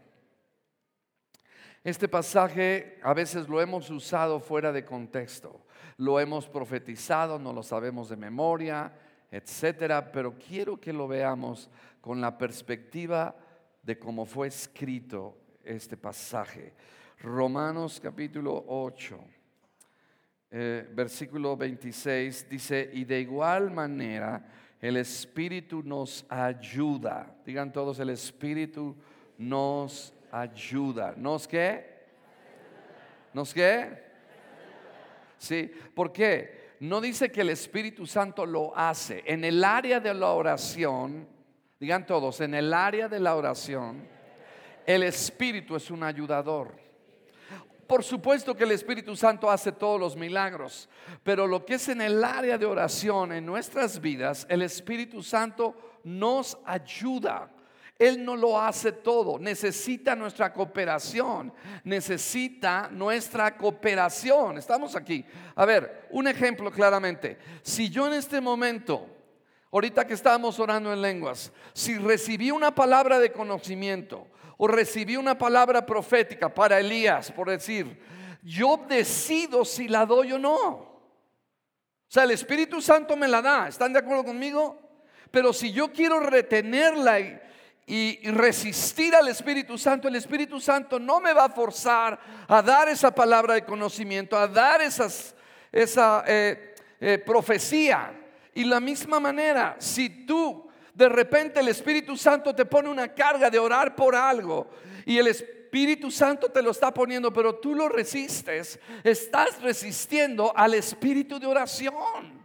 [1.82, 5.64] Este pasaje a veces lo hemos usado fuera de contexto
[6.00, 8.90] lo hemos profetizado, no lo sabemos de memoria,
[9.30, 11.68] etcétera, pero quiero que lo veamos
[12.00, 13.36] con la perspectiva
[13.82, 16.72] de cómo fue escrito este pasaje.
[17.20, 19.18] Romanos capítulo 8,
[20.52, 24.42] eh, versículo 26 dice, y de igual manera
[24.80, 27.36] el Espíritu nos ayuda.
[27.44, 28.96] Digan todos, el Espíritu
[29.36, 31.12] nos ayuda.
[31.14, 31.84] ¿Nos qué?
[33.34, 34.09] ¿Nos qué?
[35.40, 35.72] ¿Sí?
[35.94, 36.74] ¿Por qué?
[36.80, 39.22] No dice que el Espíritu Santo lo hace.
[39.24, 41.26] En el área de la oración,
[41.78, 44.06] digan todos, en el área de la oración,
[44.84, 46.74] el Espíritu es un ayudador.
[47.86, 50.90] Por supuesto que el Espíritu Santo hace todos los milagros,
[51.22, 55.74] pero lo que es en el área de oración en nuestras vidas, el Espíritu Santo
[56.04, 57.50] nos ayuda.
[58.00, 61.52] Él no lo hace todo, necesita nuestra cooperación,
[61.84, 64.56] necesita nuestra cooperación.
[64.56, 65.22] Estamos aquí.
[65.54, 67.36] A ver, un ejemplo claramente.
[67.60, 69.06] Si yo en este momento,
[69.70, 75.36] ahorita que estábamos orando en lenguas, si recibí una palabra de conocimiento o recibí una
[75.36, 78.02] palabra profética para Elías, por decir,
[78.42, 80.56] yo decido si la doy o no.
[80.56, 80.88] O
[82.08, 83.68] sea, el Espíritu Santo me la da.
[83.68, 84.80] ¿Están de acuerdo conmigo?
[85.30, 87.40] Pero si yo quiero retenerla y,
[87.90, 92.88] y, resistir al Espíritu Santo, el Espíritu Santo no me va a forzar a dar
[92.88, 95.34] esa palabra de conocimiento, a dar esas,
[95.72, 98.12] esa eh, eh, profecía.
[98.54, 103.50] Y la misma manera, si tú de repente el Espíritu Santo te pone una carga
[103.50, 104.70] de orar por algo
[105.04, 110.74] y el Espíritu Santo te lo está poniendo, pero tú lo resistes, estás resistiendo al
[110.74, 112.39] Espíritu de oración.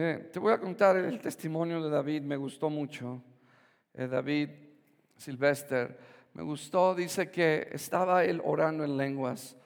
[0.00, 3.20] Eh, te voy a contar el testimonio de David, me gustó mucho.
[3.92, 4.48] Eh, David
[5.16, 5.98] Silvester,
[6.34, 9.56] me gustó, dice que estaba él orando en lenguas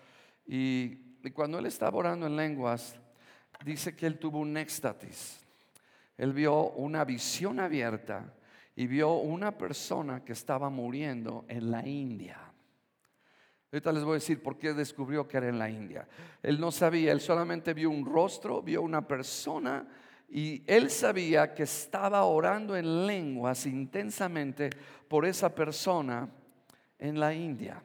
[0.46, 2.98] y, y cuando él estaba orando en lenguas,
[3.62, 5.44] dice que él tuvo un éxtasis.
[6.16, 8.32] Él vio una visión abierta
[8.74, 12.38] y vio una persona que estaba muriendo en la India.
[13.70, 16.08] Ahorita les voy a decir por qué descubrió que era en la India.
[16.42, 19.86] Él no sabía, él solamente vio un rostro, vio una persona
[20.34, 24.70] y él sabía que estaba orando en lenguas intensamente
[25.06, 26.26] por esa persona
[26.98, 27.82] en la India.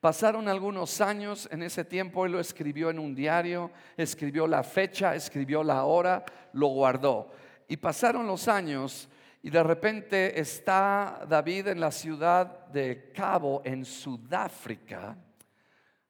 [0.00, 5.14] Pasaron algunos años, en ese tiempo él lo escribió en un diario, escribió la fecha,
[5.14, 7.30] escribió la hora, lo guardó.
[7.68, 9.08] Y pasaron los años
[9.40, 15.16] y de repente está David en la ciudad de Cabo, en Sudáfrica,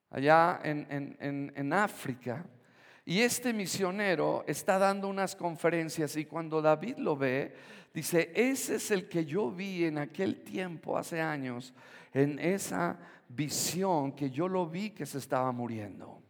[0.09, 2.43] allá en, en África.
[3.05, 7.55] Y este misionero está dando unas conferencias y cuando David lo ve,
[7.93, 11.75] dice, ese es el que yo vi en aquel tiempo, hace años,
[12.15, 16.23] en esa visión que yo lo vi que se estaba muriendo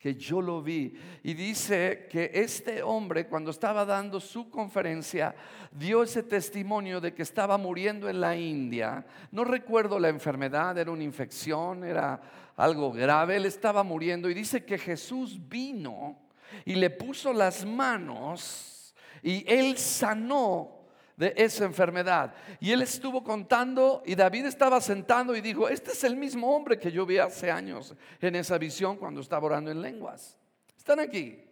[0.00, 0.94] que yo lo vi.
[1.22, 5.34] Y dice que este hombre cuando estaba dando su conferencia
[5.70, 9.04] dio ese testimonio de que estaba muriendo en la India.
[9.30, 12.18] No recuerdo la enfermedad, era una infección, era
[12.60, 16.18] algo grave, él estaba muriendo y dice que Jesús vino
[16.64, 20.80] y le puso las manos y él sanó
[21.16, 22.34] de esa enfermedad.
[22.60, 26.78] Y él estuvo contando y David estaba sentando y dijo, este es el mismo hombre
[26.78, 30.36] que yo vi hace años en esa visión cuando estaba orando en lenguas.
[30.76, 31.42] ¿Están aquí?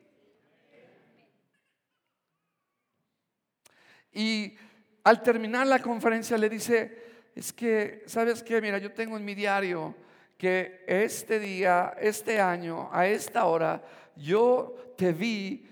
[4.12, 4.56] Y
[5.04, 8.60] al terminar la conferencia le dice, es que, ¿sabes qué?
[8.60, 9.94] Mira, yo tengo en mi diario
[10.38, 13.82] que este día, este año, a esta hora,
[14.14, 15.68] yo te vi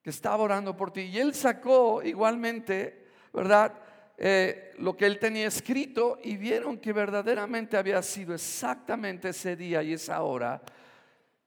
[0.00, 1.02] que estaba orando por ti.
[1.02, 3.74] Y él sacó igualmente, ¿verdad?
[4.16, 9.82] Eh, lo que él tenía escrito y vieron que verdaderamente había sido exactamente ese día
[9.82, 10.62] y esa hora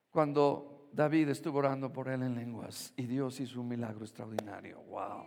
[0.10, 4.82] cuando David estuvo orando por él en lenguas y Dios hizo un milagro extraordinario.
[4.89, 5.21] Wow.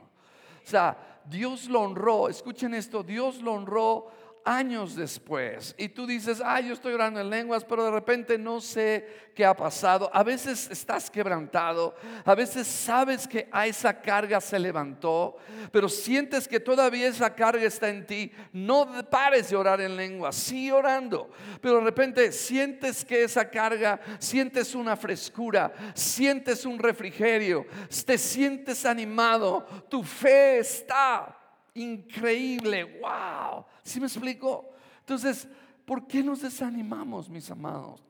[0.66, 4.09] O sea, Dios lo honró, escuchen esto, Dios lo honró
[4.47, 8.61] años después y tú dices, ay, yo estoy orando en lenguas, pero de repente no
[8.61, 10.09] sé qué ha pasado.
[10.15, 15.37] A veces estás quebrantado, a veces sabes que a esa carga se levantó,
[15.73, 18.33] pero sientes que todavía esa carga está en ti.
[18.53, 21.29] No pares de orar en lenguas, sigue orando,
[21.61, 27.67] pero de repente sientes que esa carga, sientes una frescura, sientes un refrigerio,
[28.07, 31.36] te sientes animado, tu fe está
[31.77, 33.65] increíble, wow.
[33.83, 34.71] ¿Sí me explico?
[35.01, 35.49] Entonces,
[35.85, 38.03] ¿por qué nos desanimamos, mis amados?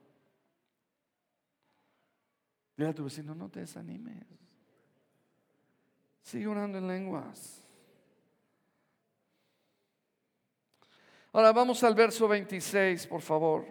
[2.77, 4.25] Dile a tu vecino, no te desanimes.
[6.23, 7.63] Sigue orando en lenguas.
[11.33, 13.67] Ahora vamos al verso 26, por favor.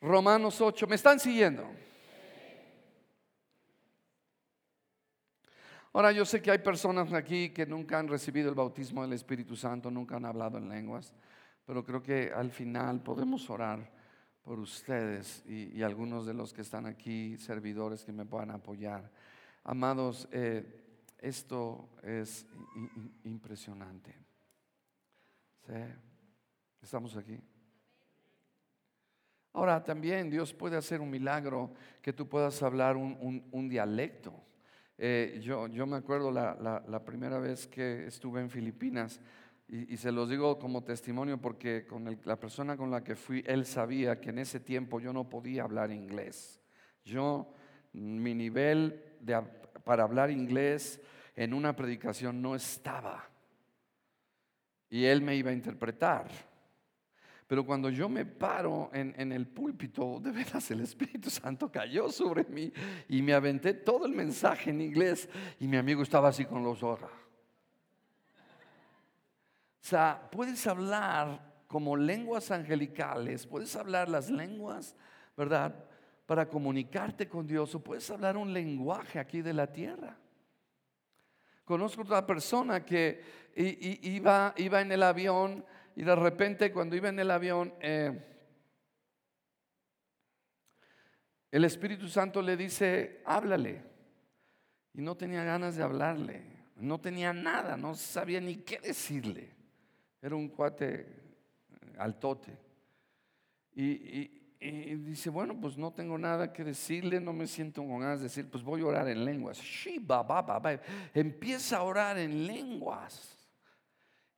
[0.00, 0.86] Romanos 8.
[0.86, 1.83] ¿Me están siguiendo?
[5.94, 9.54] Ahora yo sé que hay personas aquí que nunca han recibido el bautismo del Espíritu
[9.54, 11.14] Santo, nunca han hablado en lenguas,
[11.64, 13.92] pero creo que al final podemos orar
[14.42, 19.08] por ustedes y, algunos de los que están aquí, servidores que me puedan apoyar.
[19.62, 20.82] Amados, eh,
[21.18, 22.44] esto es
[23.22, 24.18] impresionante.
[25.64, 25.74] ¿Sí?
[26.82, 27.40] Estamos aquí.
[29.52, 34.34] Ahora también Dios puede hacer un milagro que tú puedas hablar un dialecto.
[34.96, 39.20] Eh, yo, yo, me acuerdo la, primera vez que estuve en Filipinas
[39.66, 43.66] y, se los digo como testimonio porque con la persona con la que fui, él
[43.66, 46.60] sabía que en ese tiempo yo no podía hablar inglés.
[47.04, 47.52] Yo,
[47.92, 49.02] mi nivel
[49.84, 51.00] para hablar inglés
[51.36, 53.28] en una predicación no estaba.
[54.90, 56.28] Y él me iba a interpretar.
[57.46, 62.44] Pero cuando yo me paro en, el púlpito, de veras el Espíritu Santo cayó sobre
[62.44, 62.72] mí
[63.08, 65.28] y me aventé todo el mensaje en inglés
[65.60, 67.10] y mi amigo estaba así con los ojos.
[69.82, 74.96] O sea, puedes hablar como lenguas angelicales, puedes hablar las lenguas,
[75.36, 75.84] ¿verdad?
[76.24, 80.16] Para comunicarte con Dios o puedes hablar un lenguaje aquí de la tierra.
[81.66, 83.20] Conozco otra persona que
[83.54, 85.64] iba, iba en el avión
[85.96, 88.34] y de repente cuando iba en el avión, eh,
[91.50, 93.82] el Espíritu Santo le dice, háblale.
[94.92, 96.42] Y no tenía ganas de hablarle,
[96.76, 99.50] no tenía nada, no sabía ni qué decirle.
[100.20, 101.06] Era un cuate eh,
[101.98, 102.56] altote.
[103.74, 104.40] Y, y,
[104.96, 108.48] dice, bueno, pues no tengo nada que decirle, no me siento con ganas de decir,
[108.50, 109.60] pues voy a orar en lenguas.
[111.12, 113.33] Empieza a orar en lenguas.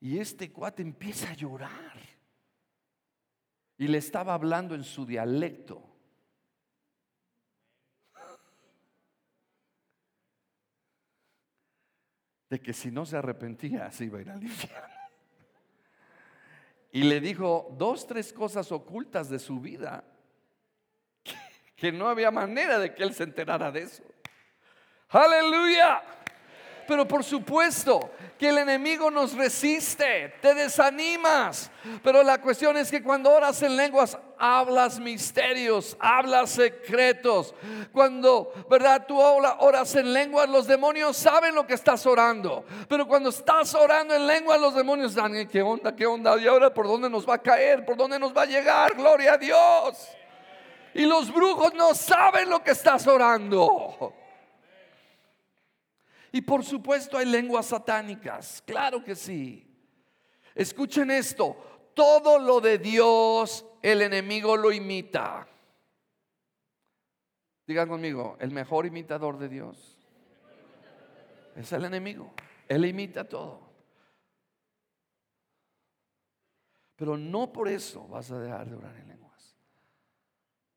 [0.07, 1.99] Y este cuate empieza a llorar.
[3.77, 5.83] Y le estaba hablando en su dialecto.
[12.49, 14.95] De que si no se arrepentía, se iba a ir al infierno.
[16.92, 20.05] Y le dijo dos, tres cosas ocultas de su vida
[21.75, 24.05] que no había manera de que él se enterara de eso.
[25.09, 26.01] Aleluya.
[26.87, 31.70] Pero por supuesto que el enemigo nos resiste, te desanimas.
[32.03, 37.55] Pero la cuestión es que cuando oras en lenguas, hablas misterios, hablas secretos.
[37.92, 39.07] Cuando, ¿verdad?
[39.07, 42.64] Tú oras en lenguas, los demonios saben lo que estás orando.
[42.88, 45.94] Pero cuando estás orando en lenguas, los demonios dan, ¿qué onda?
[45.96, 46.37] ¿Qué onda?
[46.38, 47.85] ¿Y ahora por dónde nos va a caer?
[47.85, 48.94] ¿Por dónde nos va a llegar?
[48.94, 50.09] Gloria a Dios.
[50.92, 54.14] Y los brujos no saben lo que estás orando.
[56.33, 59.67] Y por supuesto hay lenguas satánicas, claro que sí.
[60.55, 65.47] Escuchen esto, todo lo de Dios el enemigo lo imita.
[67.67, 69.97] Digan conmigo, el mejor imitador de Dios
[71.57, 72.33] es el enemigo.
[72.69, 73.61] Él imita todo.
[76.97, 79.26] Pero no por eso vas a dejar de orar en lengua.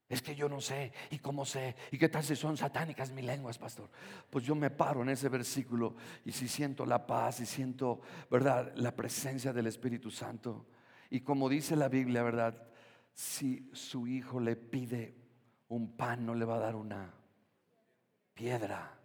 [0.09, 3.23] Es que yo no sé, y cómo sé, y qué tal si son satánicas mis
[3.23, 3.91] lenguas, pastor.
[4.31, 5.95] Pues yo me paro en ese versículo
[6.25, 10.65] y si siento la paz y siento, ¿verdad?, la presencia del Espíritu Santo.
[11.11, 12.67] Y como dice la Biblia, ¿verdad?
[13.13, 15.15] Si su hijo le pide
[15.67, 17.13] un pan, no le va a dar una
[18.33, 18.97] piedra.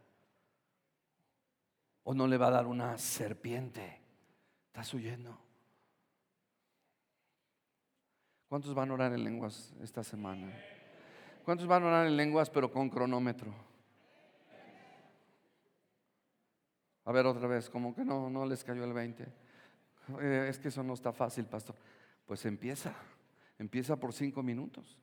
[2.05, 4.01] O no le va a dar una serpiente.
[4.69, 5.39] ¿Estás oyendo?
[8.49, 10.51] ¿Cuántos van a orar en lenguas esta semana?
[11.45, 13.53] ¿Cuántos van a orar en lenguas pero con cronómetro?
[17.05, 19.25] A ver otra vez, como que no, no les cayó el 20.
[20.21, 21.77] Eh, es que eso no está fácil, pastor.
[22.25, 22.95] Pues empieza,
[23.59, 24.99] empieza por cinco minutos.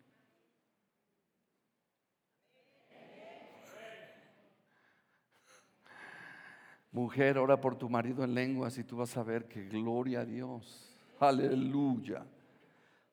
[6.91, 10.25] Mujer, ora por tu marido en lenguas y tú vas a ver que gloria a
[10.25, 10.97] Dios.
[11.19, 12.25] Aleluya.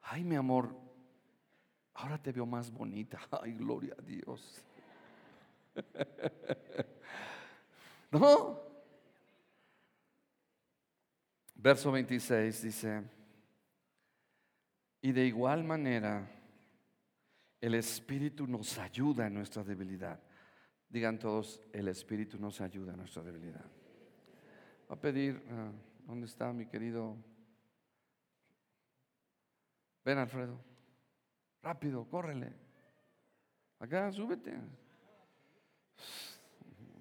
[0.03, 0.88] Ay, mi amor,
[1.99, 3.19] Ahora te veo más bonita.
[3.43, 4.63] Ay, gloria a Dios.
[8.13, 8.63] ¿No?
[11.57, 13.03] Verso 26 dice,
[15.03, 16.31] y de igual manera
[17.61, 20.21] el Espíritu nos ayuda en nuestra debilidad.
[20.89, 23.65] Digan todos, el Espíritu nos ayuda en nuestra debilidad.
[24.89, 25.73] Va a pedir, ah,
[26.07, 27.17] ¿dónde está mi querido?
[30.05, 30.78] Ven, Alfredo.
[31.63, 32.53] Rápido, córrele.
[33.79, 34.55] Acá, súbete.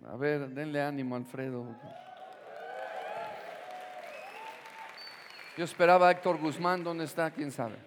[0.06, 1.66] A ver, denle ánimo, Alfredo.
[5.58, 7.32] Yo esperaba a Héctor Guzmán, ¿dónde está?
[7.32, 7.78] ¿Quién sabe?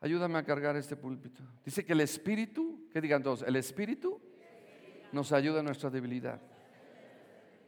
[0.00, 1.42] Ayúdame a cargar este púlpito.
[1.64, 4.20] Dice que el Espíritu, que digan todos, el Espíritu
[5.12, 6.40] nos ayuda en nuestra debilidad.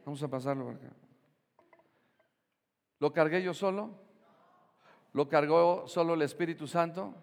[0.05, 0.89] Vamos a pasarlo acá.
[2.99, 3.89] ¿Lo cargué yo solo?
[5.13, 7.15] ¿Lo cargó solo el Espíritu Santo?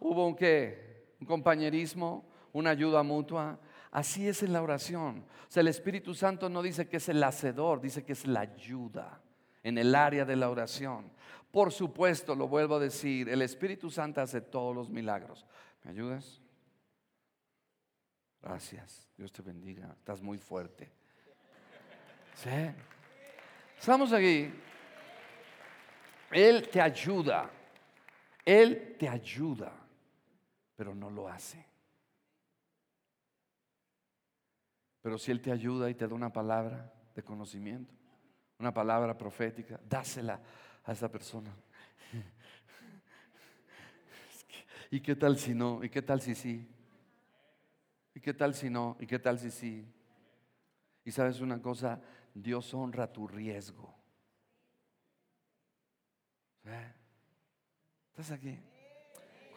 [0.00, 1.14] Hubo un qué?
[1.20, 3.58] Un compañerismo, una ayuda mutua.
[3.90, 5.24] Así es en la oración.
[5.48, 8.40] O sea, el Espíritu Santo no dice que es el hacedor, dice que es la
[8.40, 9.20] ayuda
[9.62, 11.10] en el área de la oración.
[11.50, 15.46] Por supuesto, lo vuelvo a decir, el Espíritu Santo hace todos los milagros.
[15.82, 16.42] ¿Me ayudas?
[18.42, 19.08] Gracias.
[19.16, 19.94] Dios te bendiga.
[19.98, 20.92] Estás muy fuerte.
[22.34, 22.50] ¿Sí?
[23.78, 24.52] Estamos aquí.
[26.30, 27.50] Él te ayuda.
[28.44, 29.87] Él te ayuda
[30.78, 31.66] pero no lo hace.
[35.02, 37.92] Pero si Él te ayuda y te da una palabra de conocimiento,
[38.60, 40.40] una palabra profética, dásela
[40.84, 41.52] a esa persona.
[44.92, 45.82] ¿Y qué tal si no?
[45.82, 46.72] ¿Y qué tal si sí?
[48.14, 48.96] ¿Y qué tal si no?
[49.00, 49.84] ¿Y qué tal si sí?
[51.04, 52.00] Y sabes una cosa,
[52.32, 53.92] Dios honra tu riesgo.
[58.12, 58.60] ¿Estás aquí?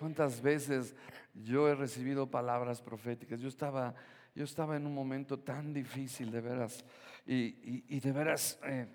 [0.02, 0.96] ¿Cuántas veces
[1.32, 3.40] yo he recibido palabras proféticas?
[3.40, 3.94] Yo estaba,
[4.34, 6.84] yo estaba en un momento tan difícil, de veras,
[7.24, 8.88] y, de veras eh,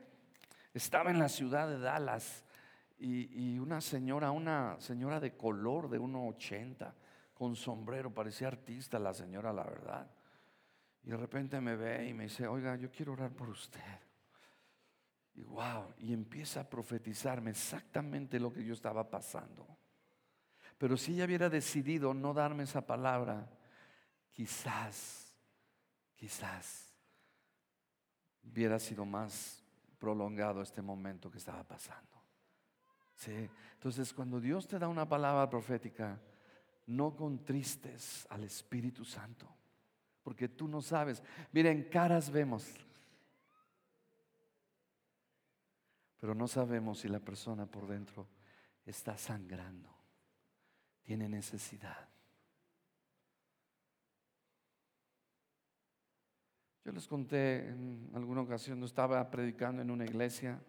[0.75, 2.43] estaba en la ciudad de Dallas
[2.99, 6.93] y, una señora, una señora de color de 1,80,
[7.35, 10.11] con sombrero, parecía artista la señora, la verdad.
[11.05, 14.01] Y de repente me ve y me dice, oiga, yo quiero orar por usted.
[15.35, 19.69] Y wow, y empieza a profetizarme exactamente lo que yo estaba pasando.
[20.79, 23.49] Pero si ella hubiera decidido no darme esa palabra,
[24.31, 25.35] quizás,
[26.15, 26.95] quizás
[28.43, 29.63] hubiera sido más
[29.99, 32.17] prolongado este momento que estaba pasando.
[33.15, 33.49] ¿Sí?
[33.75, 36.21] Entonces, cuando Dios te da una palabra profética,
[36.87, 39.49] no contristes al Espíritu Santo,
[40.23, 41.23] porque tú no sabes.
[41.53, 42.67] Miren, caras vemos,
[46.19, 48.29] pero no sabemos si la persona por dentro
[48.85, 49.96] está sangrando,
[51.07, 52.09] tiene necesidad.
[56.85, 60.61] Yo les conté en alguna ocasión, estaba predicando en una iglesia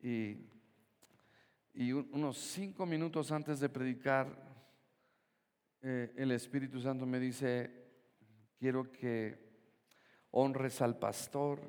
[0.00, 0.38] y,
[1.74, 4.26] y unos cinco minutos antes de predicar,
[5.82, 7.90] eh, el Espíritu Santo me dice,
[8.58, 9.38] quiero que
[10.30, 11.60] honres al pastor,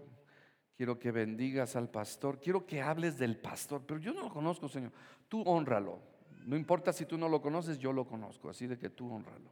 [0.77, 4.69] quiero que bendigas al pastor, quiero que hables del pastor, pero yo no lo conozco,
[4.69, 4.93] Señor.
[5.27, 6.12] Tú honralo.
[6.46, 9.52] No importa si tú no lo conoces, yo lo conozco, así de que tú honralo.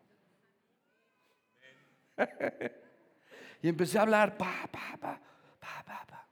[3.63, 5.21] Y empecé a hablar, pa, pa, pa,
[5.59, 6.27] pa, pa, pa.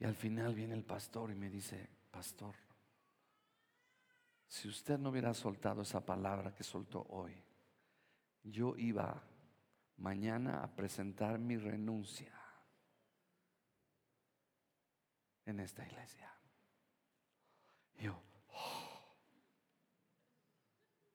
[0.00, 2.56] Y al final viene el pastor y me dice, pastor,
[4.48, 7.40] si usted no hubiera soltado esa palabra que soltó hoy,
[8.42, 9.22] yo iba
[9.96, 12.32] mañana a presentar mi renuncia
[15.46, 16.32] en esta iglesia.
[17.98, 18.84] Yo, oh".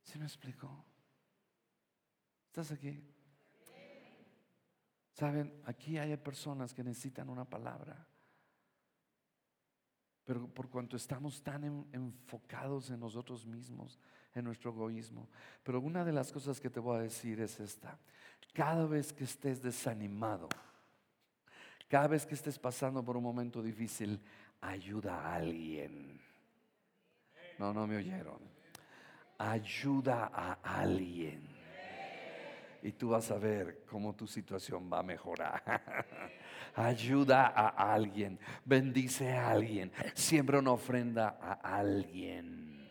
[0.09, 0.83] ¿Sí me explicó?
[2.47, 2.99] ¿Estás aquí?
[5.13, 8.07] Saben, aquí hay personas que necesitan una palabra.
[10.25, 13.99] Pero por cuanto estamos tan enfocados en nosotros mismos,
[14.33, 15.29] en nuestro egoísmo.
[15.63, 17.99] Pero una de las cosas que te voy a decir es esta.
[18.53, 20.49] Cada vez que estés desanimado,
[21.87, 24.19] cada vez que estés pasando por un momento difícil,
[24.61, 26.19] ayuda a alguien.
[27.59, 28.58] No, no me oyeron.
[29.39, 31.59] Ayuda a alguien
[32.81, 35.63] y tú vas a ver cómo tu situación va a mejorar.
[36.75, 42.89] Ayuda a alguien, bendice a alguien, siembra una ofrenda a alguien.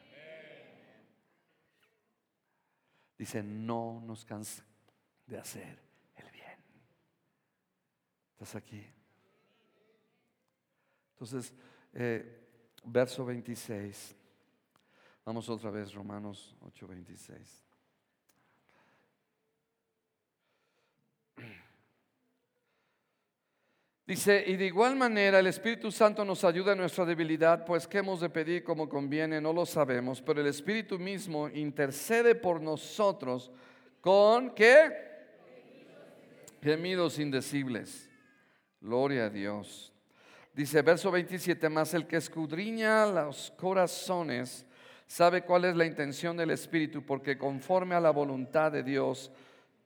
[3.17, 4.65] Dice, no nos cansa
[5.27, 5.79] de hacer
[6.17, 6.59] el bien.
[8.33, 8.85] ¿Estás aquí?
[11.15, 11.53] Entonces,
[11.93, 12.47] eh,
[12.85, 14.18] verso 26.
[15.29, 17.67] Vamos otra vez, Romanos 8, 26.
[24.07, 27.99] Dice, y de igual manera el Espíritu Santo nos ayuda en nuestra debilidad, pues qué
[27.99, 33.51] hemos de pedir como conviene, no lo sabemos, pero el Espíritu mismo intercede por nosotros
[34.01, 34.95] con qué?
[36.63, 38.09] Gemidos indecibles.
[38.81, 39.93] Gloria a Dios.
[40.55, 44.65] Dice verso 27, más el que escudriña los corazones
[45.09, 49.33] sabe cuál es la intención del Espíritu, porque conforme a la voluntad de Dios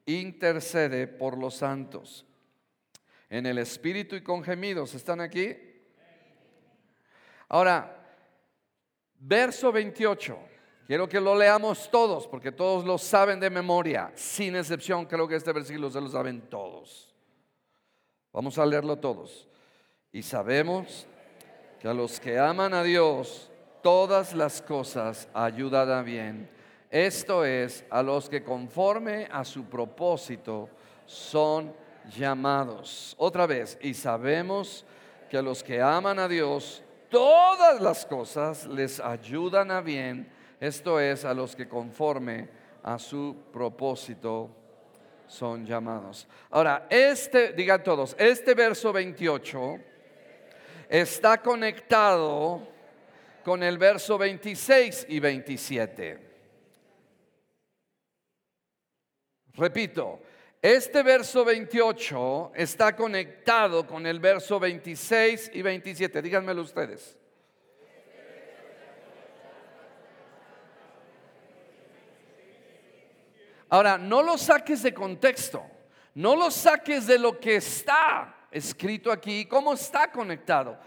[0.04, 2.26] intercede por los santos
[3.30, 4.94] en el Espíritu y con gemidos.
[4.94, 5.56] ¿Están aquí?
[7.48, 8.04] Ahora,
[9.18, 10.38] verso 28.
[10.86, 15.06] Quiero que lo leamos todos, porque todos lo saben de memoria, sin excepción.
[15.06, 17.14] Creo que este versículo se lo saben todos.
[18.32, 19.48] Vamos a leerlo todos.
[20.10, 21.06] Y sabemos
[21.80, 23.51] que a los que aman a Dios,
[23.82, 26.48] todas las cosas ayudan a bien.
[26.90, 30.68] Esto es, a los que conforme a su propósito
[31.06, 31.74] son
[32.16, 33.14] llamados.
[33.18, 34.84] Otra vez, y sabemos
[35.30, 40.30] que a los que aman a Dios, todas las cosas les ayudan a bien.
[40.60, 42.48] Esto es, a los que conforme
[42.82, 44.50] a su propósito
[45.26, 46.28] son llamados.
[46.50, 49.78] Ahora, este, digan todos, este verso 28
[50.88, 52.71] está conectado
[53.42, 56.32] con el verso 26 y 27.
[59.54, 60.20] Repito,
[60.62, 66.22] Este verso 28 está conectado con el verso 26 y 27.
[66.22, 67.18] Díganmelo ustedes.
[73.68, 75.64] Ahora, no lo saques de contexto,
[76.14, 80.78] no lo saques de lo que está escrito aquí, cómo está conectado.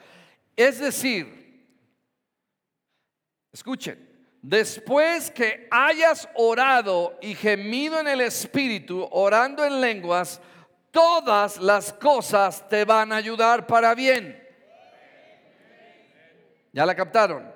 [0.56, 1.45] Es decir,
[3.56, 3.98] escuchen,
[4.42, 10.42] después que hayas orado y gemido en el Espíritu, orando en lenguas,
[10.92, 14.44] todas las cosas te van a ayudar para bien.
[16.74, 17.50] ¿Ya la captaron?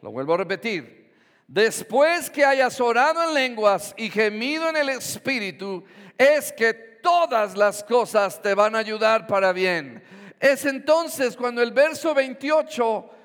[0.00, 1.12] Lo vuelvo a repetir.
[1.46, 5.84] Después que hayas orado en lenguas y gemido en el Espíritu,
[6.16, 10.02] es que todas las cosas te van a ayudar para bien.
[10.40, 13.17] Es entonces cuando el verso 28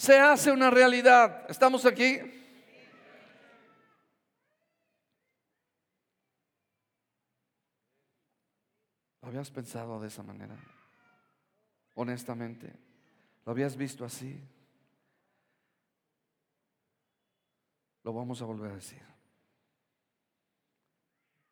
[0.00, 1.44] se hace una realidad.
[1.50, 2.18] ¿Estamos aquí?
[9.20, 10.56] ¿Lo habías pensado de esa manera?
[11.92, 12.72] Honestamente,
[13.44, 14.42] ¿lo habías visto así?
[18.02, 19.02] Lo vamos a volver a decir.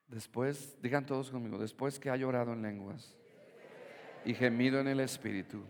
[0.07, 3.14] Después, digan todos conmigo, después que ha llorado en lenguas
[4.24, 5.62] y gemido en el Espíritu,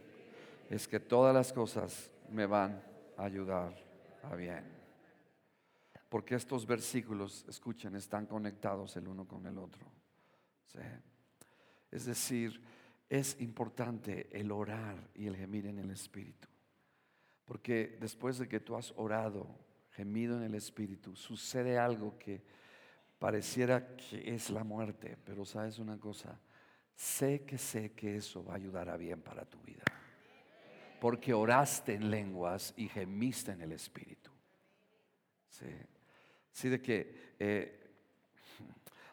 [0.71, 2.83] es que todas las cosas me van
[3.17, 3.75] a ayudar
[4.23, 4.65] a bien.
[6.09, 9.87] Porque estos versículos, escuchen, están conectados el uno con el otro.
[11.91, 12.63] Es decir,
[13.09, 16.49] es importante el orar y el gemir en el Espíritu.
[17.45, 19.49] Porque después de que tú has orado,
[19.93, 22.43] gemido en el Espíritu, sucede algo que
[23.19, 26.39] pareciera que es la muerte, pero sabes una cosa,
[26.95, 29.83] sé que sé que eso va a ayudar a bien para tu vida
[31.01, 34.31] porque oraste en lenguas y gemiste en el Espíritu.
[35.49, 35.67] Sí,
[36.53, 37.35] sí de que...
[37.39, 37.75] Eh,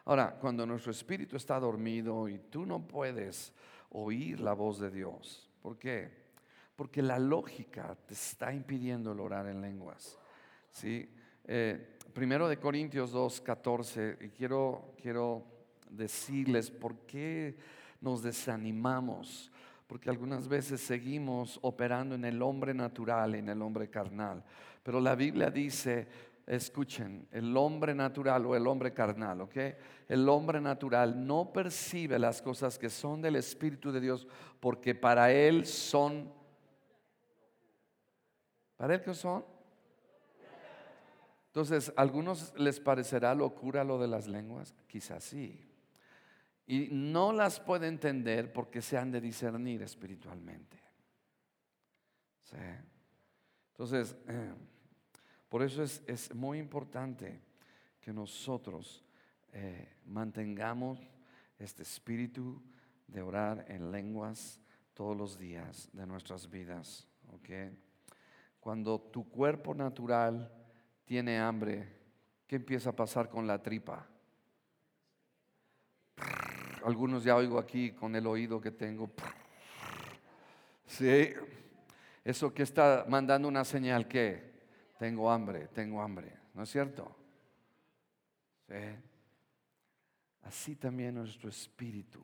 [0.04, 3.52] ahora, cuando nuestro espíritu está dormido y tú no puedes
[3.90, 6.26] oír la voz de Dios, ¿por qué?
[6.74, 10.18] Porque la lógica te está impidiendo el orar en lenguas.
[10.70, 11.08] ¿sí?
[11.44, 15.44] Eh, primero de Corintios 2, 14, y quiero, quiero
[15.90, 17.56] decirles por qué
[18.00, 19.50] nos desanimamos
[19.86, 24.42] porque algunas veces seguimos operando en el hombre natural, en el hombre carnal.
[24.82, 26.08] Pero la Biblia dice,
[26.46, 29.56] escuchen, el hombre natural o el hombre carnal, ¿ok?
[30.08, 34.26] El hombre natural no percibe las cosas que son del Espíritu de Dios
[34.60, 36.32] porque para él son...
[38.76, 39.44] ¿Para él qué son?
[41.46, 44.74] Entonces, ¿a algunos les parecerá locura lo de las lenguas?
[44.86, 45.65] Quizás sí.
[46.66, 50.76] Y no las puede entender porque se han de discernir espiritualmente.
[53.68, 54.16] Entonces,
[55.48, 57.40] por eso es, muy importante
[58.00, 59.04] que nosotros
[59.52, 61.00] eh, mantengamos
[61.58, 62.62] este espíritu
[63.06, 64.60] de orar en lenguas
[64.94, 67.06] todos los días de nuestras vidas.
[68.58, 70.50] Cuando tu cuerpo natural
[71.04, 71.86] tiene hambre,
[72.46, 74.08] ¿qué empieza a pasar con la tripa?
[76.86, 79.10] Algunos ya oigo aquí con el oído que tengo.
[80.86, 81.32] Sí,
[82.22, 84.52] eso que está mandando una señal que
[84.96, 87.16] tengo hambre, tengo hambre, ¿no es cierto?
[88.68, 88.74] Sí.
[90.42, 92.22] Así también nuestro espíritu,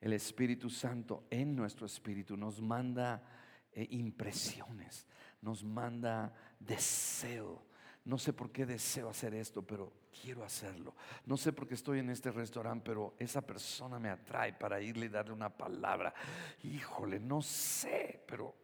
[0.00, 3.22] el Espíritu Santo en nuestro espíritu nos manda
[3.70, 5.06] eh, impresiones,
[5.42, 7.62] nos manda deseo,
[8.06, 9.92] no sé por qué deseo hacer esto, pero
[10.22, 10.94] quiero hacerlo.
[11.24, 15.06] No sé por qué estoy en este restaurante, pero esa persona me atrae para irle
[15.06, 16.14] y darle una palabra.
[16.62, 18.54] Híjole, no sé, pero...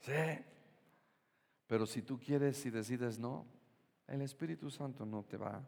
[0.00, 0.12] Sí.
[1.66, 3.46] Pero si tú quieres y decides no,
[4.06, 5.66] el Espíritu Santo no te va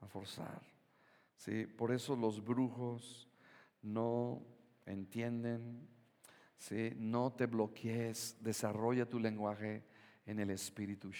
[0.00, 0.62] a forzar.
[1.36, 1.66] ¿Sí?
[1.66, 3.28] Por eso los brujos
[3.82, 4.42] no
[4.86, 5.86] entienden
[6.96, 9.82] no te bloquees, desarrolla tu lenguaje
[10.26, 11.10] en el espíritu.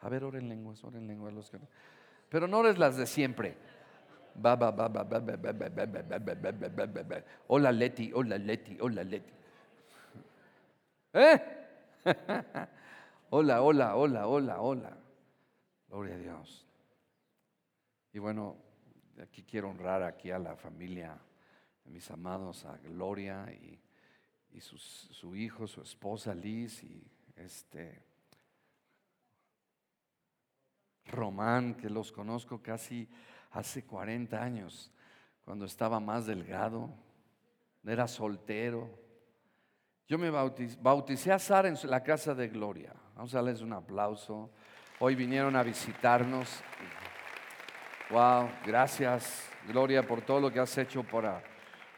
[0.00, 1.52] A ver, oren lenguas, oren lenguas.
[2.28, 3.56] Pero no eres las de siempre.
[7.46, 9.32] Hola Leti, hola Leti, hola Leti.
[11.12, 11.42] ¿Eh?
[13.30, 14.96] Hola, hola, hola, hola, hola.
[15.88, 16.66] Gloria a Dios.
[18.12, 18.56] Y bueno,
[19.22, 21.18] aquí quiero honrar aquí a la familia
[21.90, 23.80] mis amados, a Gloria y,
[24.60, 27.02] su hijo, su esposa Liz y
[27.34, 28.04] este
[31.06, 33.08] Román, que los conozco casi
[33.50, 34.92] hace 40 años,
[35.44, 36.88] cuando estaba más delgado,
[37.84, 38.88] era soltero.
[40.06, 42.94] Yo me bauticé, a Sara en la casa de Gloria.
[43.14, 44.50] Vamos a darles un aplauso
[45.00, 46.62] Hoy vinieron a visitarnos.
[48.10, 51.42] Wow, gracias, Gloria, por todo lo que has hecho para...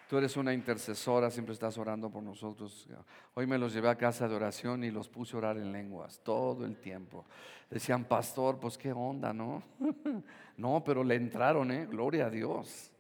[0.09, 2.87] Tú eres una intercesora, siempre estás orando por nosotros.
[3.35, 6.21] Hoy me los llevé a casa de oración y los puse a orar en lenguas
[6.23, 7.25] todo el tiempo.
[7.69, 9.65] Decían, pastor, pues qué onda, ¿no?
[10.57, 11.87] no, pero le entraron, ¿eh?
[11.87, 12.93] Gloria a Dios.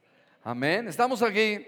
[0.42, 0.88] Amén.
[0.88, 1.64] ¿Estamos aquí?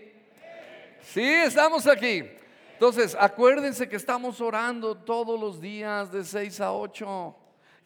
[1.02, 2.24] Sí, estamos aquí.
[2.72, 7.36] Entonces, acuérdense que estamos orando todos los días de 6 a 8.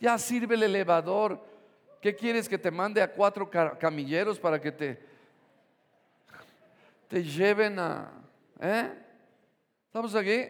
[0.01, 1.45] Ya sirve el elevador.
[2.01, 5.12] ¿Qué quieres que te mande a cuatro camilleros para que te,
[7.13, 8.11] te lleven a...
[8.59, 8.91] ¿Eh?
[9.85, 10.49] ¿Estamos aquí?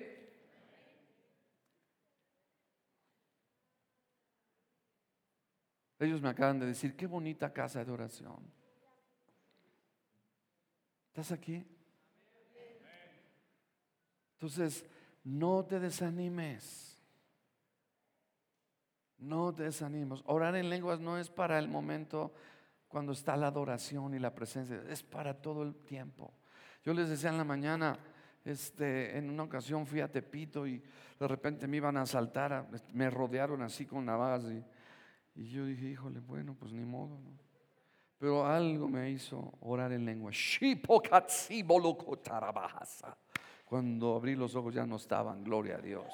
[5.98, 8.38] Ellos me acaban de decir, qué bonita casa de oración.
[11.08, 11.66] ¿Estás aquí?
[14.34, 14.86] Entonces,
[15.24, 16.96] no te desanimes.
[19.18, 20.22] No te desanimes.
[20.26, 22.32] Orar en lenguas no es para el momento
[22.86, 26.32] cuando está la adoración y la presencia, es para todo el tiempo.
[26.84, 27.98] Yo les decía en la mañana,
[28.44, 30.82] este, en una ocasión fui a Tepito y
[31.18, 34.64] de repente me iban a asaltar, me rodearon así con navajas y,
[35.48, 37.18] yo dije, híjole, bueno, pues ni modo,
[38.18, 40.30] Pero algo me hizo orar en lengua.
[43.64, 46.12] Cuando abrí los ojos ya no estaban, gloria a Dios.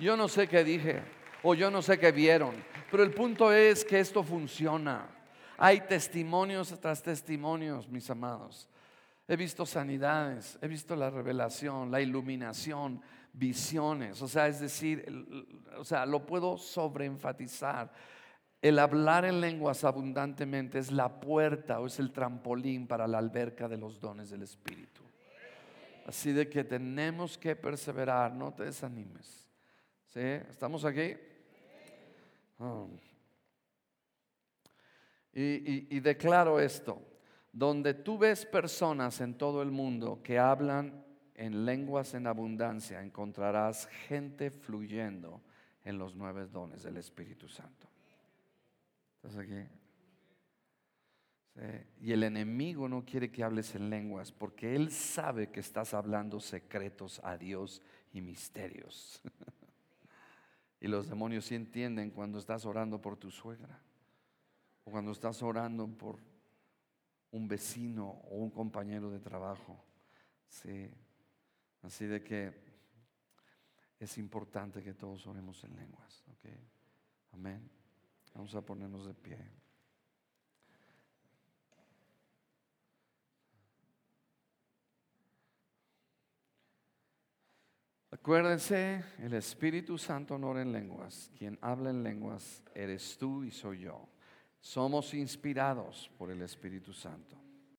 [0.00, 1.02] Yo no sé qué dije
[1.44, 2.54] o yo no sé qué vieron,
[2.90, 5.13] pero el punto es que esto funciona.
[5.58, 8.68] Hay testimonios tras testimonios, mis amados.
[9.26, 13.00] He visto sanidades, he visto la revelación, la iluminación,
[13.32, 14.20] visiones.
[14.20, 15.04] O sea, es decir,
[15.78, 17.90] o sea, lo puedo sobreenfatizar.
[18.60, 23.68] El hablar en lenguas abundantemente es la puerta o es el trampolín para la alberca
[23.68, 25.02] de los dones del Espíritu.
[26.06, 29.46] Así de que tenemos que perseverar, no te desanimes.
[30.06, 30.20] ¿Sí?
[30.20, 31.14] ¿Estamos aquí?
[32.58, 32.86] Ah.
[35.36, 37.02] Y, declaro esto,
[37.52, 41.04] donde tú ves personas en todo el mundo que hablan
[41.34, 45.42] en lenguas en abundancia, encontrarás gente fluyendo
[45.82, 47.88] en los nueve dones del Espíritu Santo.
[49.16, 49.66] ¿Estás aquí?
[52.00, 56.38] Y el enemigo no quiere que hables en lenguas porque él sabe que estás hablando
[56.38, 57.82] secretos a Dios
[58.12, 59.20] y misterios.
[60.80, 63.80] y los demonios sí entienden cuando estás orando por tu suegra
[64.84, 66.18] o cuando estás orando por
[67.30, 69.82] un vecino o un compañero de trabajo.
[70.48, 70.90] Sí.
[71.82, 72.52] Así de que
[73.98, 76.24] es importante que todos oremos en lenguas.
[77.32, 77.68] Amén.
[78.34, 79.38] Vamos a ponernos de pie.
[88.10, 91.30] Acuérdense, el Espíritu Santo no en lenguas.
[91.36, 94.13] Quien habla en lenguas eres tú y soy yo.
[94.64, 97.36] Somos inspirados por el Espíritu Santo.